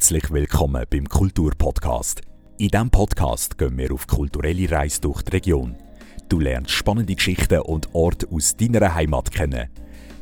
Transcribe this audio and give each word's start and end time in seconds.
Herzlich 0.00 0.30
willkommen 0.32 0.82
beim 0.88 1.06
Kulturpodcast. 1.06 2.22
In 2.56 2.68
diesem 2.68 2.88
Podcast 2.88 3.58
gehen 3.58 3.76
wir 3.76 3.92
auf 3.92 4.06
kulturelle 4.06 4.70
Reise 4.70 5.02
durch 5.02 5.20
die 5.20 5.32
Region. 5.32 5.76
Du 6.26 6.40
lernst 6.40 6.70
spannende 6.70 7.14
Geschichten 7.14 7.60
und 7.60 7.90
Orte 7.92 8.26
aus 8.30 8.56
deiner 8.56 8.94
Heimat 8.94 9.30
kennen. 9.30 9.68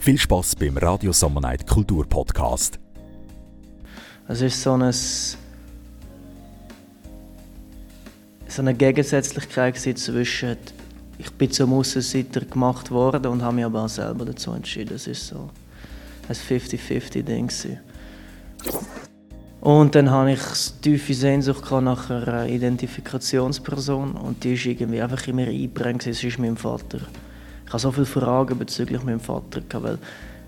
Viel 0.01 0.19
Spaß 0.19 0.57
beim 0.57 0.79
Radio 0.79 1.13
Summer 1.13 1.41
Night 1.41 1.65
Kulturpodcast. 1.69 2.81
Es 4.27 4.41
ist 4.41 4.61
so, 4.61 4.73
ein, 4.73 4.93
so 4.93 5.23
eine 8.59 8.75
Gegensätzlichkeit 8.75 9.77
zwischen 9.79 10.57
ich 11.19 11.31
bin 11.31 11.53
zum 11.53 11.73
Aussenseiter 11.73 12.41
gemacht 12.41 12.91
worden 12.91 13.27
und 13.27 13.43
habe 13.43 13.55
mich 13.55 13.65
aber 13.65 13.85
auch 13.85 13.89
selber 13.89 14.25
dazu 14.25 14.51
entschieden. 14.51 14.97
Es 14.97 15.07
ist 15.07 15.29
so 15.29 15.51
ein 16.29 16.35
50-50-Ding. 16.35 17.49
Und 19.61 19.95
dann 19.95 20.11
hatte 20.11 20.33
ich 20.33 20.73
tiefe 20.81 21.15
Sehnsucht 21.15 21.71
nach 21.71 22.11
einer 22.11 22.47
Identifikationsperson 22.47 24.13
und 24.13 24.45
die 24.45 24.55
ist 24.55 24.67
irgendwie 24.67 25.03
einfach 25.03 25.27
in 25.27 25.37
mir 25.37 25.49
eingebrannt. 25.49 26.07
Es 26.07 26.23
ist 26.23 26.39
mein 26.39 26.57
Vater. 26.57 26.99
Ich 27.67 27.73
habe 27.73 27.81
so 27.81 27.91
viele 27.91 28.07
Fragen 28.07 28.57
bezüglich 28.57 29.03
meinem 29.03 29.21
Vater. 29.21 29.61
Weil 29.83 29.99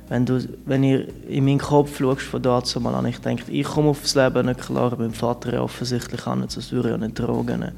wenn 0.09 0.25
du 0.25 0.41
wenn 0.65 0.85
ihr 0.85 1.09
in 1.29 1.45
meinen 1.45 1.59
Kopf 1.59 1.99
schaust 1.99 2.23
von 2.23 2.41
dazu 2.41 2.81
mal 2.81 2.95
an, 2.95 3.07
ich 3.07 3.19
denke, 3.19 3.51
ich 3.51 3.67
komme 3.67 3.91
aufs 3.91 4.15
Leben 4.15 4.47
nicht 4.47 4.61
klar, 4.61 4.95
mein 4.97 5.13
Vater 5.13 5.55
ja 5.55 5.63
offensichtlich 5.63 6.25
auch 6.27 6.37
nicht, 6.37 6.53
sonst 6.53 6.71
würde 6.71 6.93
ich 6.93 6.97
nicht 6.99 7.19
drogen. 7.19 7.73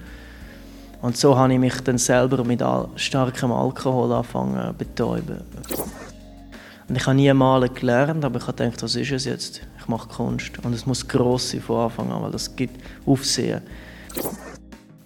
Und 1.00 1.16
so 1.16 1.36
habe 1.36 1.54
ich 1.54 1.58
mich 1.58 1.80
dann 1.80 1.98
selber 1.98 2.44
mit 2.44 2.62
starkem 2.96 3.52
Alkohol 3.52 4.12
angefangen 4.12 4.68
zu 4.68 4.74
betäuben. 4.74 5.40
Und 6.88 6.96
ich 6.96 7.06
habe 7.06 7.16
nie 7.16 7.32
malen 7.32 7.72
gelernt, 7.72 8.24
aber 8.24 8.38
ich 8.38 8.46
habe 8.46 8.64
gedacht, 8.64 8.82
was 8.82 8.96
ist 8.96 9.12
es 9.12 9.24
jetzt? 9.24 9.62
Ich 9.78 9.88
mache 9.88 10.08
Kunst. 10.08 10.58
Und 10.64 10.72
es 10.74 10.86
muss 10.86 11.06
gross 11.06 11.50
sein 11.50 11.60
von 11.60 11.84
Anfang 11.84 12.10
an, 12.10 12.22
weil 12.22 12.32
das 12.32 12.54
gibt 12.54 12.82
Aufsehen. 13.06 13.62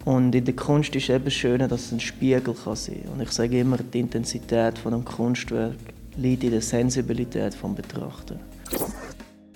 Und 0.04 0.34
in 0.34 0.44
der 0.44 0.54
Kunst 0.54 0.94
ist 0.94 1.04
es 1.04 1.10
eben 1.10 1.30
schön, 1.30 1.58
dass 1.58 1.86
es 1.86 1.92
ein 1.92 2.00
Spiegel 2.00 2.54
kann 2.54 2.76
sein 2.76 3.02
kann. 3.02 3.12
Und 3.12 3.22
ich 3.22 3.32
sage 3.32 3.60
immer, 3.60 3.78
die 3.78 4.00
Intensität 4.00 4.78
von 4.78 4.94
einem 4.94 5.04
Kunstwerk 5.04 5.74
liegt 6.16 6.44
in 6.44 6.52
der 6.52 6.62
Sensibilität 6.62 7.52
des 7.52 7.74
Betrachters. 7.74 8.38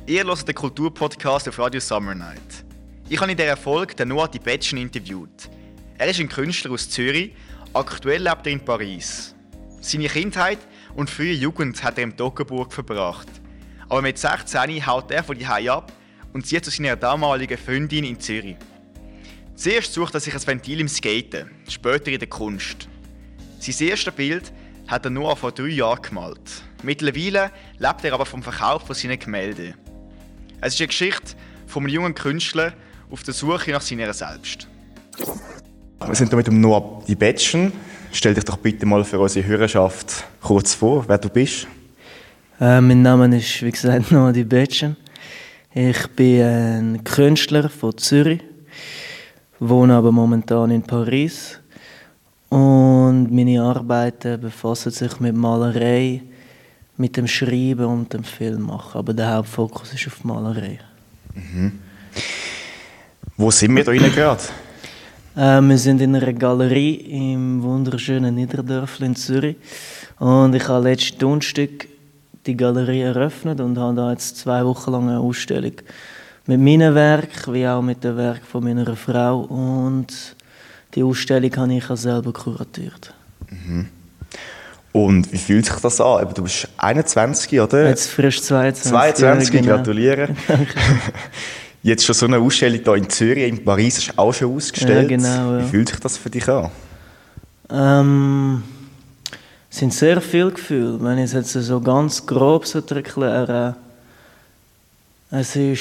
Ihr 0.06 0.24
hört 0.24 0.48
den 0.48 0.54
Kulturpodcast 0.54 1.48
auf 1.48 1.58
Radio 1.58 1.80
Summer 1.80 2.14
Night. 2.14 2.64
Ich 3.08 3.20
habe 3.20 3.30
in 3.30 3.36
dieser 3.36 3.56
Folge 3.56 3.94
den 3.94 4.08
Noah 4.08 4.28
Betschen 4.28 4.78
interviewt. 4.78 5.48
Er 5.98 6.08
ist 6.08 6.20
ein 6.20 6.28
Künstler 6.28 6.72
aus 6.72 6.88
Zürich, 6.88 7.32
aktuell 7.72 8.22
lebt 8.22 8.46
er 8.46 8.52
in 8.52 8.60
Paris. 8.64 9.34
Seine 9.80 10.08
Kindheit 10.08 10.58
und 10.94 11.10
frühe 11.10 11.32
Jugend 11.32 11.82
hat 11.82 11.98
er 11.98 12.04
im 12.04 12.16
Toggenburg 12.16 12.72
verbracht. 12.72 13.28
Aber 13.88 14.02
mit 14.02 14.18
16 14.18 14.86
haut 14.86 15.10
er 15.10 15.24
von 15.24 15.36
die 15.36 15.46
ab 15.46 15.92
und 16.32 16.46
zieht 16.46 16.64
zu 16.64 16.70
seiner 16.70 16.96
damaligen 16.96 17.58
Freundin 17.58 18.04
in 18.04 18.20
Zürich. 18.20 18.56
Zuerst 19.54 19.92
sucht 19.92 20.14
er 20.14 20.20
sich 20.20 20.34
ein 20.34 20.46
Ventil 20.46 20.80
im 20.80 20.88
Skaten, 20.88 21.50
später 21.68 22.10
in 22.10 22.18
der 22.18 22.28
Kunst. 22.28 22.88
Sein 23.58 23.88
erstes 23.88 24.14
Bild 24.14 24.52
hat 24.86 25.04
er 25.04 25.10
nur 25.10 25.36
vor 25.36 25.52
drei 25.52 25.68
Jahren 25.68 26.00
gemalt. 26.02 26.62
Mittlerweile 26.82 27.50
lebt 27.78 28.04
er 28.04 28.14
aber 28.14 28.26
vom 28.26 28.42
Verkauf 28.42 28.86
von 28.86 28.96
seinen 28.96 29.18
Gemälden. 29.18 29.74
Es 30.60 30.74
ist 30.74 30.80
eine 30.80 30.88
Geschichte 30.88 31.34
einem 31.74 31.88
jungen 31.88 32.14
Künstler 32.14 32.72
auf 33.10 33.22
der 33.22 33.34
Suche 33.34 33.70
nach 33.70 33.82
seiner 33.82 34.12
Selbst. 34.12 34.66
Wir 36.04 36.14
sind 36.14 36.28
hier 36.28 36.36
mit 36.36 36.46
dem 36.46 36.60
Noah 36.60 37.04
Di 37.06 37.14
Betschen. 37.14 37.72
Stell 38.12 38.34
dich 38.34 38.44
doch 38.44 38.56
bitte 38.56 38.86
mal 38.86 39.04
für 39.04 39.20
unsere 39.20 39.46
Hörerschaft 39.46 40.24
kurz 40.40 40.74
vor, 40.74 41.04
wer 41.06 41.18
du 41.18 41.28
bist. 41.28 41.66
Äh, 42.60 42.80
mein 42.80 43.02
Name 43.02 43.36
ist, 43.36 43.62
wie 43.62 43.70
gesagt, 43.70 44.10
Noah 44.10 44.32
Di 44.32 44.42
Betschen. 44.42 44.96
Ich 45.72 46.08
bin 46.08 46.42
ein 46.42 47.04
Künstler 47.04 47.68
von 47.68 47.96
Zürich, 47.96 48.40
wohne 49.60 49.94
aber 49.94 50.10
momentan 50.10 50.72
in 50.72 50.82
Paris. 50.82 51.60
Und 52.48 53.28
meine 53.30 53.62
Arbeiten 53.62 54.40
befassen 54.40 54.90
sich 54.90 55.20
mit 55.20 55.36
Malerei, 55.36 56.22
mit 56.96 57.16
dem 57.16 57.28
Schreiben 57.28 57.86
und 57.86 58.12
dem 58.12 58.24
Filmmachen. 58.24 58.98
Aber 58.98 59.14
der 59.14 59.34
Hauptfokus 59.34 59.94
ist 59.94 60.08
auf 60.08 60.24
Malerei. 60.24 60.80
Mhm. 61.34 61.78
Wo 63.36 63.52
sind 63.52 63.76
wir 63.76 63.84
da 63.84 63.92
gerade? 63.92 64.42
Äh, 65.40 65.62
wir 65.62 65.78
sind 65.78 66.02
in 66.02 66.14
einer 66.14 66.34
Galerie 66.34 66.96
im 67.32 67.62
wunderschönen 67.62 68.34
Niederdörfli 68.34 69.06
in 69.06 69.16
Zürich. 69.16 69.56
Und 70.18 70.54
ich 70.54 70.68
habe 70.68 70.86
letzten 70.86 71.18
Donnerstag 71.18 71.88
die 72.44 72.54
Galerie 72.54 73.00
eröffnet 73.00 73.58
und 73.60 73.78
habe 73.78 73.96
da 73.96 74.10
jetzt 74.10 74.36
zwei 74.36 74.62
Wochen 74.66 74.90
lang 74.92 75.08
eine 75.08 75.18
Ausstellung 75.18 75.72
mit 76.46 76.60
meinem 76.60 76.94
Werk, 76.94 77.50
wie 77.50 77.66
auch 77.66 77.80
mit 77.80 78.04
dem 78.04 78.18
Werk 78.18 78.42
von 78.44 78.64
meiner 78.64 78.94
Frau. 78.94 79.40
Und 79.40 80.08
die 80.94 81.02
Ausstellung 81.02 81.56
habe 81.56 81.72
ich 81.72 81.88
auch 81.88 81.96
selber 81.96 82.34
kuratiert. 82.34 83.14
Mhm. 83.48 83.86
Und 84.92 85.32
wie 85.32 85.38
fühlt 85.38 85.64
sich 85.64 85.76
das 85.76 86.02
an? 86.02 86.28
Du 86.34 86.42
bist 86.42 86.68
21, 86.76 87.58
oder? 87.60 87.88
Jetzt 87.88 88.10
frisch 88.10 88.42
22. 88.42 88.90
22, 88.90 89.54
ja, 89.54 89.60
genau. 89.60 89.76
gratuliere. 89.76 90.28
Jetzt 91.82 92.04
schon 92.04 92.14
so 92.14 92.26
eine 92.26 92.38
Ausstellung 92.38 92.80
hier 92.82 92.94
in 92.94 93.08
Zürich, 93.08 93.48
in 93.48 93.64
Paris, 93.64 94.06
du 94.06 94.18
auch 94.18 94.34
schon 94.34 94.54
ausgestellt. 94.54 95.10
Ja, 95.10 95.16
genau, 95.16 95.52
ja. 95.54 95.64
Wie 95.64 95.68
fühlt 95.68 95.88
sich 95.88 96.00
das 96.00 96.18
für 96.18 96.28
dich 96.28 96.46
an? 96.48 96.70
Ähm, 97.70 98.62
es 99.70 99.78
sind 99.78 99.94
sehr 99.94 100.20
viele 100.20 100.50
Gefühle. 100.50 100.98
Wenn 101.00 101.18
ich 101.18 101.24
es 101.24 101.32
jetzt 101.32 101.52
so 101.52 101.80
ganz 101.80 102.26
grob 102.26 102.66
erklären 102.74 103.76
es 105.32 105.54
ist 105.54 105.80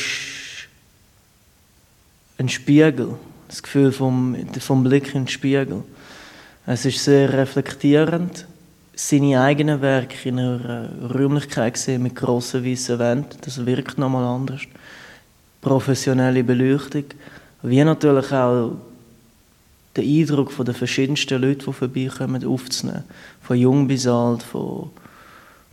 ein 2.37 2.47
Spiegel, 2.47 3.15
das 3.47 3.63
Gefühl 3.63 3.91
vom, 3.91 4.35
vom 4.59 4.83
Blick 4.83 5.07
in 5.15 5.23
den 5.23 5.27
Spiegel. 5.27 5.83
Es 6.67 6.85
ist 6.85 7.03
sehr 7.03 7.33
reflektierend, 7.33 8.45
seine 8.93 9.41
eigenen 9.41 9.81
Werke 9.81 10.29
in 10.29 10.37
einer 10.37 10.89
Räumlichkeit 11.15 11.77
sehen 11.77 12.03
mit 12.03 12.15
grossen 12.15 12.63
weißen 12.63 12.99
Wänden, 12.99 13.39
das 13.41 13.65
wirkt 13.65 13.97
nochmal 13.97 14.23
anders 14.23 14.61
professionelle 15.61 16.43
Beleuchtung, 16.43 17.05
wie 17.63 17.83
natürlich 17.83 18.31
auch 18.31 18.75
den 19.95 20.21
Eindruck 20.21 20.51
von 20.51 20.65
den 20.65 20.75
verschiedensten 20.75 21.41
Leuten, 21.41 21.65
die 21.65 21.73
vorbeikommen, 21.73 22.45
aufzunehmen. 22.45 23.03
Von 23.41 23.57
jung 23.57 23.87
bis 23.87 24.07
alt, 24.07 24.43
von 24.43 24.89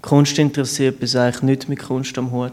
Kunst 0.02 0.38
interessiert 0.38 0.98
bis 1.00 1.16
eigentlich 1.16 1.42
nicht 1.42 1.68
mit 1.68 1.78
Kunst 1.80 2.16
am 2.18 2.30
Hut. 2.30 2.52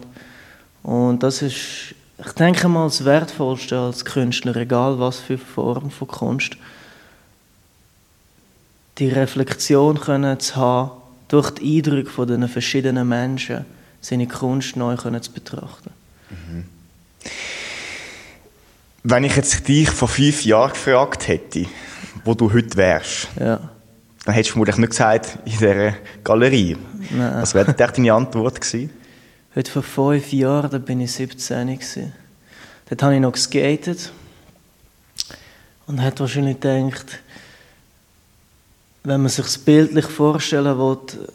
Und 0.83 1.23
das 1.23 1.41
ist, 1.41 1.95
ich 2.17 2.31
denke 2.33 2.67
mal, 2.67 2.85
das 2.85 3.05
Wertvollste 3.05 3.79
als 3.79 4.03
Künstler, 4.03 4.55
egal 4.55 4.99
was 4.99 5.19
für 5.19 5.37
Form 5.37 5.89
von 5.89 6.07
Kunst, 6.07 6.57
die 8.99 9.09
Reflexion 9.09 9.99
können 9.99 10.39
zu 10.39 10.55
haben, 10.55 10.91
durch 11.27 11.51
die 11.51 11.77
Eindrücke 11.77 12.09
von 12.09 12.27
den 12.27 12.47
verschiedenen 12.47 13.07
Menschen, 13.07 13.65
seine 14.01 14.27
Kunst 14.27 14.75
neu 14.75 14.95
können 14.97 15.21
zu 15.21 15.31
betrachten. 15.31 15.89
Mhm. 16.29 16.65
Wenn 19.05 19.25
ich 19.25 19.35
jetzt 19.35 19.67
dich 19.67 19.89
vor 19.89 20.07
fünf 20.07 20.45
Jahren 20.45 20.71
gefragt 20.71 21.27
hätte, 21.27 21.65
wo 22.23 22.33
du 22.33 22.53
heute 22.53 22.77
wärst, 22.77 23.27
ja. 23.37 23.59
dann 24.23 24.33
hättest 24.33 24.51
du 24.51 24.53
vermutlich 24.53 24.77
nicht 24.77 24.91
gesagt, 24.91 25.39
in 25.43 25.51
dieser 25.51 25.93
Galerie. 26.23 26.77
Nein. 27.11 27.41
Was 27.41 27.53
wäre 27.53 27.73
deine 27.73 28.13
Antwort 28.13 28.61
gewesen? 28.61 28.89
Heute 29.55 29.71
vor 29.71 29.83
fünf 29.83 30.31
Jahren, 30.31 30.71
da 30.71 30.77
bin 30.77 31.01
ich 31.01 31.11
17 31.11 31.67
gewesen. 31.67 32.13
Dort 32.89 33.03
habe 33.03 33.15
ich 33.15 33.19
noch 33.19 33.33
geskatet 33.33 34.13
und 35.85 36.01
hat 36.01 36.21
wahrscheinlich 36.21 36.61
gedacht, 36.61 37.19
wenn 39.03 39.21
man 39.21 39.29
sich 39.29 39.43
das 39.43 39.57
bildlich 39.57 40.05
vorstellen 40.05 40.77
will, 40.77 41.27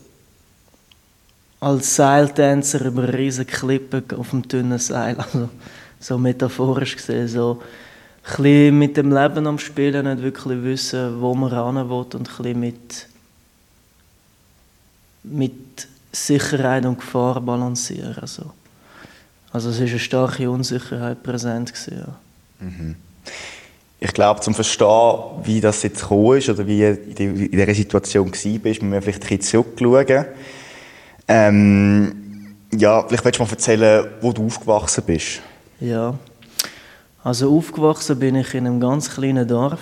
als 1.60 1.96
Seiltänzer 1.96 2.82
über 2.86 3.12
riesige 3.12 3.52
Klippen 3.52 4.04
auf 4.16 4.30
dem 4.30 4.48
dünnen 4.48 4.78
Seil, 4.78 5.16
also 5.18 5.50
so 6.00 6.18
metaphorisch 6.18 6.96
gesehen, 6.96 7.28
so 7.28 7.62
ein 8.38 8.78
mit 8.78 8.96
dem 8.96 9.12
Leben 9.12 9.46
am 9.46 9.58
Spielen, 9.58 10.06
nicht 10.06 10.22
wirklich 10.22 10.62
wissen, 10.62 11.20
wo 11.20 11.34
man 11.34 11.50
ran 11.50 11.88
will 11.88 12.06
und 12.14 12.40
ein 12.40 12.60
mit, 12.60 13.06
mit 15.24 15.88
Sicherheit 16.12 16.84
und 16.84 17.00
Gefahr 17.00 17.40
balancieren. 17.40 18.16
Also, 18.20 18.52
also 19.52 19.70
es 19.70 19.80
war 19.80 19.86
eine 19.86 19.98
starke 19.98 20.50
Unsicherheit 20.50 21.22
präsent. 21.22 21.72
Gewesen, 21.72 21.98
ja. 21.98 22.66
Mhm. 22.66 22.96
Ich 24.00 24.12
glaube, 24.12 24.40
zum 24.40 24.54
Verstehen, 24.54 25.18
wie 25.42 25.60
das 25.60 25.82
jetzt 25.82 26.02
gekommen 26.02 26.38
ist 26.38 26.48
oder 26.48 26.66
wie 26.66 26.80
du 27.14 27.24
in 27.24 27.50
dieser 27.50 27.74
Situation 27.74 28.30
war, 28.30 28.60
müssen 28.62 28.92
wir 28.92 29.02
vielleicht 29.02 29.22
ein 29.22 29.38
bisschen 29.38 29.64
zurückschauen. 29.64 30.26
Ähm, 31.26 32.14
ja, 32.72 33.02
vielleicht 33.06 33.24
willst 33.24 33.38
du 33.38 33.42
mal 33.42 33.50
erzählen, 33.50 34.06
wo 34.20 34.32
du 34.32 34.46
aufgewachsen 34.46 35.02
bist. 35.04 35.40
Ja, 35.80 36.14
also 37.22 37.56
aufgewachsen 37.56 38.18
bin 38.18 38.34
ich 38.34 38.54
in 38.54 38.66
einem 38.66 38.80
ganz 38.80 39.10
kleinen 39.10 39.46
Dorf. 39.46 39.80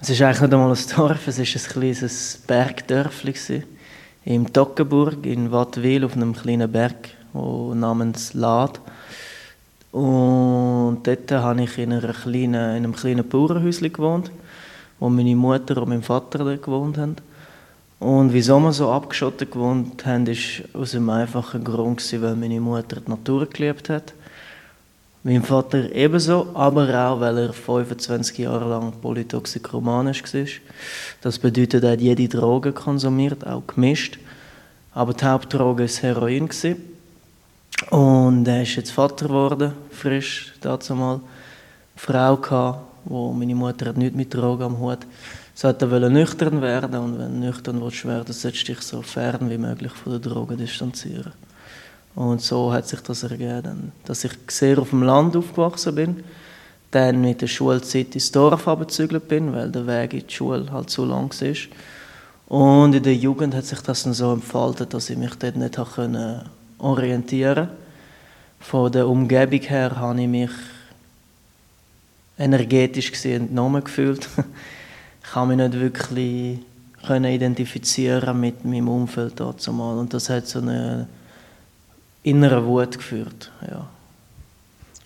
Es 0.00 0.10
ist 0.10 0.22
eigentlich 0.22 0.40
nicht 0.40 0.52
einmal 0.54 0.70
ein 0.70 0.96
Dorf, 0.96 1.28
es 1.28 1.38
ist 1.38 1.56
ein 1.56 1.72
kleines 1.72 2.42
Bergdörfli 2.46 3.64
im 4.24 4.52
Toggenburg 4.52 5.24
in 5.26 5.52
Wattwil 5.52 6.04
auf 6.04 6.14
einem 6.14 6.34
kleinen 6.34 6.70
Berg 6.70 7.10
namens 7.34 8.34
Lad. 8.34 8.80
Und 9.92 10.80
Und 10.90 11.06
dort 11.06 11.30
habe 11.30 11.62
ich 11.62 11.78
in, 11.78 11.92
einer 11.92 12.12
kleinen, 12.12 12.52
in 12.52 12.84
einem 12.84 12.96
kleinen 12.96 13.28
Bauernhäuschen 13.28 13.92
gewohnt, 13.92 14.30
wo 14.98 15.08
meine 15.08 15.36
Mutter 15.36 15.80
und 15.80 15.88
mein 15.88 16.02
Vater 16.02 16.38
dort 16.40 16.62
gewohnt 16.62 16.98
haben. 16.98 17.14
Und 18.00 18.32
wieso 18.32 18.58
wir 18.58 18.72
so 18.72 18.90
abgeschottet 18.90 19.52
gewohnt 19.52 20.04
haben, 20.04 20.26
ist 20.26 20.64
aus 20.74 20.96
einem 20.96 21.10
einfachen 21.10 21.62
Grund, 21.62 22.02
weil 22.20 22.34
meine 22.34 22.60
Mutter 22.60 23.00
die 23.00 23.08
Natur 23.08 23.46
geliebt 23.46 23.88
hat. 23.88 24.12
Mein 25.22 25.42
Vater 25.42 25.92
ebenso, 25.92 26.48
aber 26.54 26.88
auch, 26.88 27.20
weil 27.20 27.36
er 27.36 27.52
25 27.52 28.38
Jahre 28.38 28.70
lang 28.70 28.92
polytoxikomanisch 29.02 30.22
war. 30.22 30.46
Das 31.20 31.38
bedeutet, 31.38 31.84
er 31.84 31.92
hat 31.92 32.00
jede 32.00 32.26
Droge 32.26 32.72
konsumiert, 32.72 33.46
auch 33.46 33.66
gemischt. 33.66 34.18
Aber 34.94 35.12
die 35.12 35.24
Hauptdroge 35.24 35.82
war 35.82 36.02
Heroin. 36.02 36.48
Und 37.90 38.48
er 38.48 38.62
ist 38.62 38.76
jetzt 38.76 38.92
Vater 38.92 39.26
geworden, 39.26 39.72
frisch 39.90 40.54
dazu 40.62 40.94
mal. 40.94 41.20
Frau 41.96 42.38
hatte, 42.38 42.80
wo 43.04 43.32
meine 43.32 43.54
Mutter 43.54 43.86
hat 43.90 43.98
nichts 43.98 44.16
mit 44.16 44.32
Drogen 44.32 44.62
am 44.62 44.78
Hut. 44.78 45.00
Sie 45.54 45.64
wollte 45.64 46.08
nüchtern 46.08 46.62
werden 46.62 46.98
und 46.98 47.18
wenn 47.18 47.40
du 47.40 47.46
nüchtern 47.46 47.82
willst 47.82 48.06
werden, 48.06 48.32
solltest 48.32 48.68
du 48.68 48.72
dich 48.72 48.80
so 48.80 49.02
fern 49.02 49.50
wie 49.50 49.58
möglich 49.58 49.92
von 49.92 50.12
der 50.12 50.20
Droge 50.20 50.56
distanzieren. 50.56 51.32
Und 52.20 52.42
so 52.42 52.70
hat 52.70 52.86
sich 52.86 53.00
das 53.00 53.22
ergeben, 53.22 53.92
dass 54.04 54.24
ich 54.24 54.32
sehr 54.48 54.78
auf 54.78 54.90
dem 54.90 55.02
Land 55.02 55.34
aufgewachsen 55.34 55.94
bin, 55.94 56.24
dann 56.90 57.22
mit 57.22 57.40
der 57.40 57.46
Schulzeit 57.46 58.14
ins 58.14 58.30
Dorf 58.30 58.68
abgezügelt 58.68 59.26
bin, 59.26 59.54
weil 59.54 59.70
der 59.70 59.86
Weg 59.86 60.12
in 60.12 60.26
die 60.26 60.34
Schule 60.34 60.70
halt 60.70 60.90
zu 60.90 61.06
lang 61.06 61.32
ist. 61.40 61.68
Und 62.46 62.94
in 62.94 63.02
der 63.02 63.14
Jugend 63.14 63.54
hat 63.54 63.64
sich 63.64 63.80
das 63.80 64.02
dann 64.02 64.12
so 64.12 64.34
entfaltet, 64.34 64.92
dass 64.92 65.08
ich 65.08 65.16
mich 65.16 65.34
dort 65.36 65.56
nicht 65.56 65.78
orientieren 66.78 67.68
konnte. 67.68 67.76
Von 68.58 68.92
der 68.92 69.08
Umgebung 69.08 69.62
her 69.62 69.96
habe 69.96 70.20
ich 70.20 70.28
mich 70.28 70.50
energetisch 72.36 73.12
gesehen 73.12 73.44
entnommen 73.44 73.82
gefühlt. 73.82 74.28
ich 75.24 75.34
habe 75.34 75.56
mich 75.56 75.56
nicht 75.56 75.80
wirklich 75.80 76.58
können 77.06 77.32
identifizieren 77.32 78.38
mit 78.38 78.62
meinem 78.62 78.88
Umfeld 78.88 79.40
dazu 79.40 79.72
mal. 79.72 79.96
Und 79.96 80.12
das 80.12 80.28
hat 80.28 80.46
so 80.46 80.58
eine 80.58 81.08
innere 82.22 82.64
Wut 82.64 82.98
geführt. 82.98 83.50
Ja. 83.68 83.86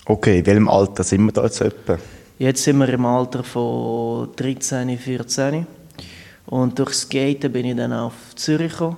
Okay, 0.07 0.41
in 0.41 0.47
welchem 0.47 0.69
Alter 0.69 1.03
sind 1.05 1.25
wir 1.25 1.33
da 1.33 1.45
jetzt 1.45 1.61
etwa? 1.61 1.99
Jetzt 2.39 2.65
sind 2.65 2.79
wir 2.79 2.89
im 2.89 3.07
Alter 3.07 3.43
von 3.43 4.29
13, 4.37 4.99
14. 4.99 5.67
Und 6.47 6.79
durch 6.79 6.93
Skaten 6.93 7.53
bin 7.53 7.67
ich 7.67 7.77
dann 7.77 7.93
auf 7.93 8.13
Zürich 8.35 8.73
gekommen, 8.73 8.97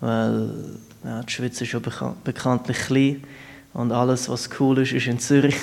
weil 0.00 0.50
ja, 1.04 1.22
die 1.22 1.32
Schweiz 1.32 1.60
ist 1.60 1.68
schon 1.68 1.82
bekan 1.82 2.16
bekanntlich 2.24 2.78
klein 2.78 3.22
und 3.74 3.92
alles, 3.92 4.28
was 4.28 4.50
cool 4.58 4.78
ist, 4.78 4.92
ist 4.92 5.06
in 5.06 5.18
Zürich. 5.18 5.56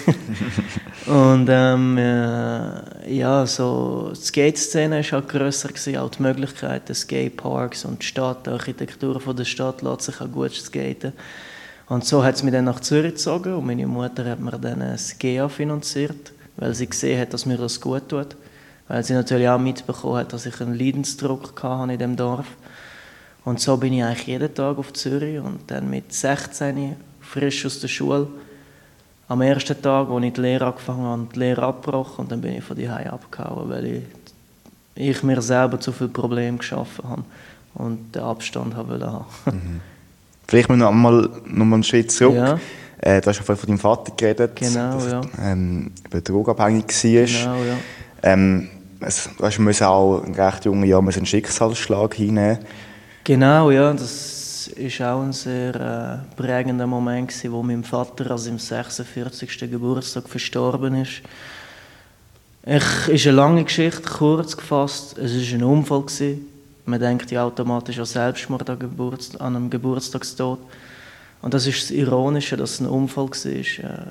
und 1.05 1.47
ähm, 1.49 1.97
äh, 1.97 3.13
ja, 3.13 3.45
so 3.45 4.11
die 4.15 4.21
Skate-Szene 4.21 5.03
war 5.03 5.11
halt 5.11 5.29
grösser, 5.29 5.69
gewesen, 5.69 5.97
auch 5.97 6.09
die 6.09 6.23
Möglichkeiten, 6.23 6.95
Skateparks 6.95 7.85
und 7.85 8.01
die 8.01 8.07
Stadt, 8.07 8.47
die 8.47 8.51
Architektur 8.51 9.19
von 9.19 9.35
der 9.35 9.45
Stadt 9.45 9.81
lässt 9.81 10.03
sich 10.03 10.21
auch 10.21 10.31
gut 10.31 10.53
skaten. 10.53 11.13
Und 11.89 12.05
so 12.05 12.23
hat 12.23 12.35
es 12.35 12.43
mich 12.43 12.53
dann 12.53 12.65
nach 12.65 12.79
Zürich 12.79 13.15
gezogen 13.15 13.55
und 13.55 13.65
meine 13.65 13.87
Mutter 13.87 14.23
hat 14.23 14.39
mir 14.39 14.51
dann 14.51 14.83
ein 14.83 14.99
GEA 15.17 15.49
finanziert, 15.49 16.31
weil 16.55 16.75
sie 16.75 16.87
gesehen 16.87 17.19
hat, 17.19 17.33
dass 17.33 17.47
mir 17.47 17.57
das 17.57 17.81
gut 17.81 18.07
tut. 18.07 18.35
Weil 18.87 19.03
sie 19.03 19.13
natürlich 19.13 19.49
auch 19.49 19.59
mitbekommen 19.59 20.17
hat, 20.17 20.31
dass 20.31 20.45
ich 20.45 20.61
einen 20.61 20.77
Leidensdruck 20.77 21.61
hatte 21.61 21.93
in 21.93 21.99
dem 21.99 22.15
Dorf. 22.15 22.45
Und 23.43 23.59
so 23.59 23.75
bin 23.77 23.93
ich 23.93 24.03
eigentlich 24.03 24.27
jeden 24.27 24.53
Tag 24.53 24.77
auf 24.77 24.93
Zürich 24.93 25.39
und 25.39 25.61
dann 25.71 25.89
mit 25.89 26.13
16, 26.13 26.95
frisch 27.21 27.65
aus 27.65 27.79
der 27.79 27.87
Schule, 27.87 28.27
am 29.27 29.41
ersten 29.41 29.79
Tag, 29.81 30.09
als 30.09 30.23
ich 30.23 30.33
die 30.33 30.41
Lehre 30.41 30.67
angefangen 30.67 31.03
habe, 31.03 31.27
die 31.33 31.39
Lehre 31.39 31.63
abgebrochen 31.63 32.23
und 32.23 32.31
dann 32.31 32.41
bin 32.41 32.53
ich 32.53 32.63
von 32.63 32.75
die 32.77 32.87
abgehauen, 32.87 33.69
weil 33.69 33.85
ich, 33.85 34.03
ich 34.95 35.23
mir 35.23 35.41
selber 35.41 35.79
zu 35.79 35.91
viele 35.91 36.09
Probleme 36.09 36.57
geschaffen 36.57 37.09
habe 37.09 37.23
und 37.75 38.15
den 38.15 38.23
Abstand 38.23 38.75
haben 38.75 38.89
wollte. 38.89 39.25
Mhm. 39.45 39.81
Vielleicht 40.49 40.67
noch 40.67 40.89
einmal, 40.89 41.29
noch 41.45 41.65
mal 41.65 41.75
einen 41.75 41.83
Schritt 41.83 42.11
zurück. 42.11 42.33
Ja. 42.33 42.59
Äh, 42.97 43.21
du 43.21 43.29
hast 43.29 43.37
ja 43.37 43.43
vorhin 43.43 43.59
von 43.59 43.67
deinem 43.67 43.79
Vater 43.79 44.13
geredet, 44.17 44.55
genau, 44.55 44.95
dass 44.95 45.11
ja. 45.11 45.21
ähm, 45.43 45.91
drogabhängig 46.09 46.85
war. 46.87 47.25
Genau, 47.25 47.63
ja. 47.63 47.77
Ähm, 48.23 48.69
es, 48.99 49.29
du 49.37 49.45
hast 49.45 49.81
auch 49.83 50.23
in 50.25 50.33
recht 50.33 50.65
jungen 50.65 50.89
Jahren 50.89 51.07
einen 51.07 51.25
Schicksalsschlag 51.27 52.15
hinnehmen. 52.15 52.57
Genau, 53.25 53.69
ja. 53.69 53.93
Das 53.93 54.71
war 54.97 55.15
auch 55.15 55.21
ein 55.21 55.33
sehr 55.33 55.75
äh, 55.75 56.35
prägender 56.35 56.87
Moment, 56.87 57.27
gewesen, 57.27 57.51
wo 57.51 57.61
mein 57.61 57.83
Vater 57.83 58.31
also 58.31 58.49
im 58.49 58.57
46. 58.57 59.69
Geburtstag 59.69 60.27
verstorben 60.27 60.95
ist. 60.95 61.21
Es 62.63 63.07
ist 63.07 63.27
eine 63.27 63.35
lange 63.35 63.63
Geschichte, 63.65 64.01
kurz 64.01 64.57
gefasst. 64.57 65.15
Es 65.19 65.31
war 65.35 65.59
ein 65.59 65.63
Unfall. 65.63 66.01
Gewesen. 66.01 66.48
Man 66.89 66.99
denkt 66.99 67.29
ja 67.29 67.43
automatisch 67.43 67.99
an 67.99 68.05
Selbstmord 68.05 68.67
an, 68.67 68.79
Geburts 68.79 69.35
an 69.35 69.55
einem 69.55 69.69
Geburtstagstod. 69.69 70.57
Und 71.41 71.53
das 71.53 71.67
ist 71.67 71.83
das 71.83 71.91
Ironische, 71.91 72.57
dass 72.57 72.71
es 72.71 72.79
ein 72.79 72.87
Unfall 72.87 73.29
war. 73.29 73.45
Äh, 73.45 74.07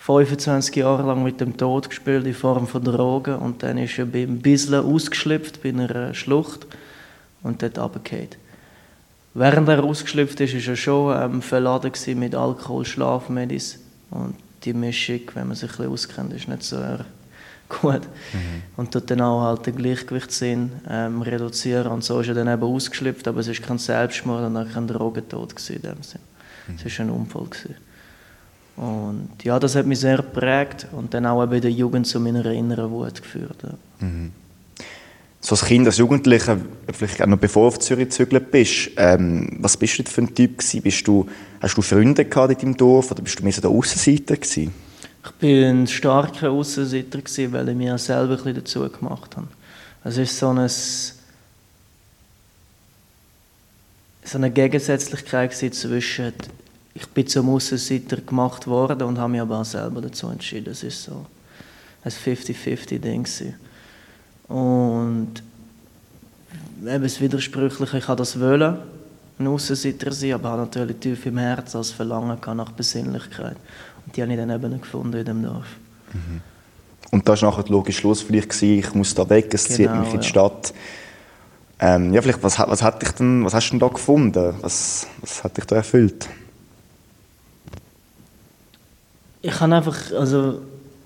25 0.00 0.76
Jahre 0.76 1.06
lang 1.06 1.22
mit 1.22 1.40
dem 1.40 1.56
Tod 1.56 1.88
gespielt 1.88 2.26
in 2.26 2.34
Form 2.34 2.66
von 2.66 2.82
Drogen 2.82 3.36
und 3.36 3.62
dann 3.62 3.76
ist 3.76 3.98
er 3.98 4.06
ein 4.06 4.38
bisschen 4.38 4.74
ausgeschlüpft 4.74 5.62
bei 5.62 5.68
einer 5.70 6.14
Schlucht 6.14 6.66
und 7.42 7.62
dort 7.62 7.78
runtergefallen. 7.78 8.28
Während 9.34 9.68
er 9.68 9.84
ausgeschlüpft 9.84 10.40
ist, 10.40 10.54
war 10.54 10.72
er 10.72 10.76
schon 10.76 11.22
ähm, 11.22 11.42
verladen 11.42 11.92
mit 12.18 12.34
Alkohol, 12.34 12.86
Schlafmedis 12.86 13.80
und 14.10 14.34
die 14.64 14.72
Mischung, 14.72 15.20
wenn 15.34 15.48
man 15.48 15.56
sich 15.56 15.70
ein 15.70 15.76
bisschen 15.76 15.92
auskennt, 15.92 16.32
ist 16.32 16.48
nicht 16.48 16.62
so 16.62 16.76
gut. 17.68 18.02
Mhm. 18.32 18.62
Und 18.76 18.92
tut 18.92 19.10
dann 19.10 19.20
auch 19.20 19.42
halt 19.42 19.66
den 19.66 19.76
Gleichgewichtssinn 19.76 20.72
ähm, 20.88 21.22
reduzieren. 21.22 21.88
Und 21.88 22.04
so 22.04 22.20
ist 22.20 22.28
er 22.28 22.34
dann 22.34 22.48
eben 22.48 22.62
ausgeschlüpft, 22.62 23.26
aber 23.28 23.40
es 23.40 23.48
war 23.48 23.54
kein 23.54 23.78
Selbstmord 23.78 24.46
und 24.46 24.56
auch 24.56 24.72
kein 24.72 24.86
Drogentod 24.86 25.54
in 25.70 25.82
dem 25.82 26.02
Sinn. 26.02 26.20
Mhm. 26.68 26.78
Es 26.84 26.98
war 26.98 27.06
ein 27.06 27.10
Unfall. 27.10 27.44
Gewesen. 27.44 27.74
Und 28.76 29.30
ja, 29.42 29.58
das 29.58 29.74
hat 29.74 29.86
mich 29.86 29.98
sehr 29.98 30.18
geprägt 30.18 30.86
und 30.92 31.12
dann 31.12 31.26
auch 31.26 31.42
eben 31.42 31.54
in 31.54 31.62
der 31.62 31.72
Jugend 31.72 32.06
zu 32.06 32.20
meiner 32.20 32.44
inneren 32.46 32.90
Wut 32.90 33.20
geführt. 33.20 33.56
Ja. 33.62 34.06
Mhm. 34.06 34.30
So 35.40 35.54
als 35.54 35.64
Kind, 35.64 35.86
als 35.86 35.98
Jugendlicher, 35.98 36.58
vielleicht 36.92 37.22
auch 37.22 37.26
noch 37.26 37.38
bevor 37.38 37.62
du 37.62 37.68
auf 37.68 37.78
Zürich 37.80 38.06
gezügelt 38.06 38.50
bist, 38.50 38.90
ähm, 38.96 39.56
was 39.60 39.76
bist 39.76 39.98
du 39.98 40.04
für 40.04 40.22
ein 40.22 40.34
Typ 40.34 40.58
gewesen? 40.58 40.82
Bist 40.82 41.06
du, 41.06 41.26
hast 41.60 41.76
du 41.76 41.82
Freunde 41.82 42.24
gehabt 42.24 42.52
in 42.52 42.58
deinem 42.58 42.76
Dorf 42.76 43.10
oder 43.10 43.22
bist 43.22 43.38
du 43.38 43.44
mehr 43.44 43.52
so 43.52 43.60
der 43.60 43.70
Aussenseiter 43.70 44.36
gewesen? 44.36 44.72
Ich 45.24 45.42
war 45.42 45.70
ein 45.70 45.86
starker 45.86 46.50
Aussenseiter, 46.50 47.18
weil 47.52 47.68
ich 47.68 47.76
mir 47.76 47.98
selber 47.98 48.38
ein 48.44 48.54
dazu 48.54 48.88
gemacht 48.88 49.36
habe. 49.36 49.48
Es 50.04 50.16
ist 50.16 50.38
so, 50.38 50.48
ein, 50.50 50.68
so 50.68 51.18
eine 54.32 54.50
Gegensätzlichkeit 54.50 55.52
zwischen, 55.54 56.32
ich 56.94 57.06
bin 57.08 57.26
zum 57.26 57.50
Aussenseiter 57.50 58.18
gemacht 58.18 58.66
worden 58.66 59.02
und 59.02 59.18
habe 59.18 59.32
mich 59.32 59.40
aber 59.40 59.60
auch 59.60 59.64
selber 59.64 60.00
dazu 60.00 60.28
entschieden. 60.28 60.70
Es 60.70 60.82
ist 60.82 61.02
so 61.02 61.26
ein 62.04 62.12
50-50-Ding. 62.12 63.26
Und 64.48 65.42
eben 66.80 67.02
das 67.02 67.20
Widersprüchliche, 67.20 67.98
ich 67.98 68.08
habe 68.08 68.18
das 68.18 68.38
wollen, 68.38 68.78
ein 69.38 69.46
Aussenseiter 69.46 70.12
sein, 70.12 70.32
aber 70.32 70.50
habe 70.50 70.62
natürlich 70.62 70.96
tief 70.96 71.26
im 71.26 71.38
Herzen 71.38 71.76
als 71.76 71.90
Verlangen 71.90 72.38
nach 72.56 72.72
Besinnlichkeit. 72.72 73.56
Die 74.14 74.22
habe 74.22 74.32
ich 74.32 74.38
dann 74.38 74.50
eben 74.50 74.80
gefunden 74.80 75.16
in 75.16 75.24
dem 75.24 75.42
Dorf. 75.42 75.66
Mhm. 76.12 76.40
Und 77.10 77.28
das 77.28 77.42
war 77.42 77.50
nachher 77.50 77.62
der 77.62 77.72
logische 77.72 78.00
Schluss 78.00 78.22
vielleicht, 78.22 78.50
gewesen, 78.50 78.78
ich 78.78 78.94
muss 78.94 79.14
da 79.14 79.28
weg, 79.28 79.52
es 79.54 79.64
genau, 79.64 79.76
zieht 79.76 79.90
mich 79.90 80.14
in 80.14 80.20
die 80.20 80.26
ja. 80.26 80.30
Stadt. 80.30 80.74
Ähm, 81.80 82.12
ja, 82.12 82.20
vielleicht, 82.20 82.42
was, 82.42 82.58
was, 82.58 82.82
hat 82.82 83.02
dich 83.02 83.12
denn, 83.12 83.44
was 83.44 83.54
hast 83.54 83.68
du 83.68 83.70
denn 83.70 83.80
da 83.80 83.88
gefunden? 83.88 84.54
Was, 84.60 85.06
was 85.20 85.44
hat 85.44 85.56
dich 85.56 85.64
da 85.64 85.76
erfüllt? 85.76 86.28
Ich 89.40 89.60
habe 89.60 89.74
einfach, 89.74 89.96
also 90.12 90.60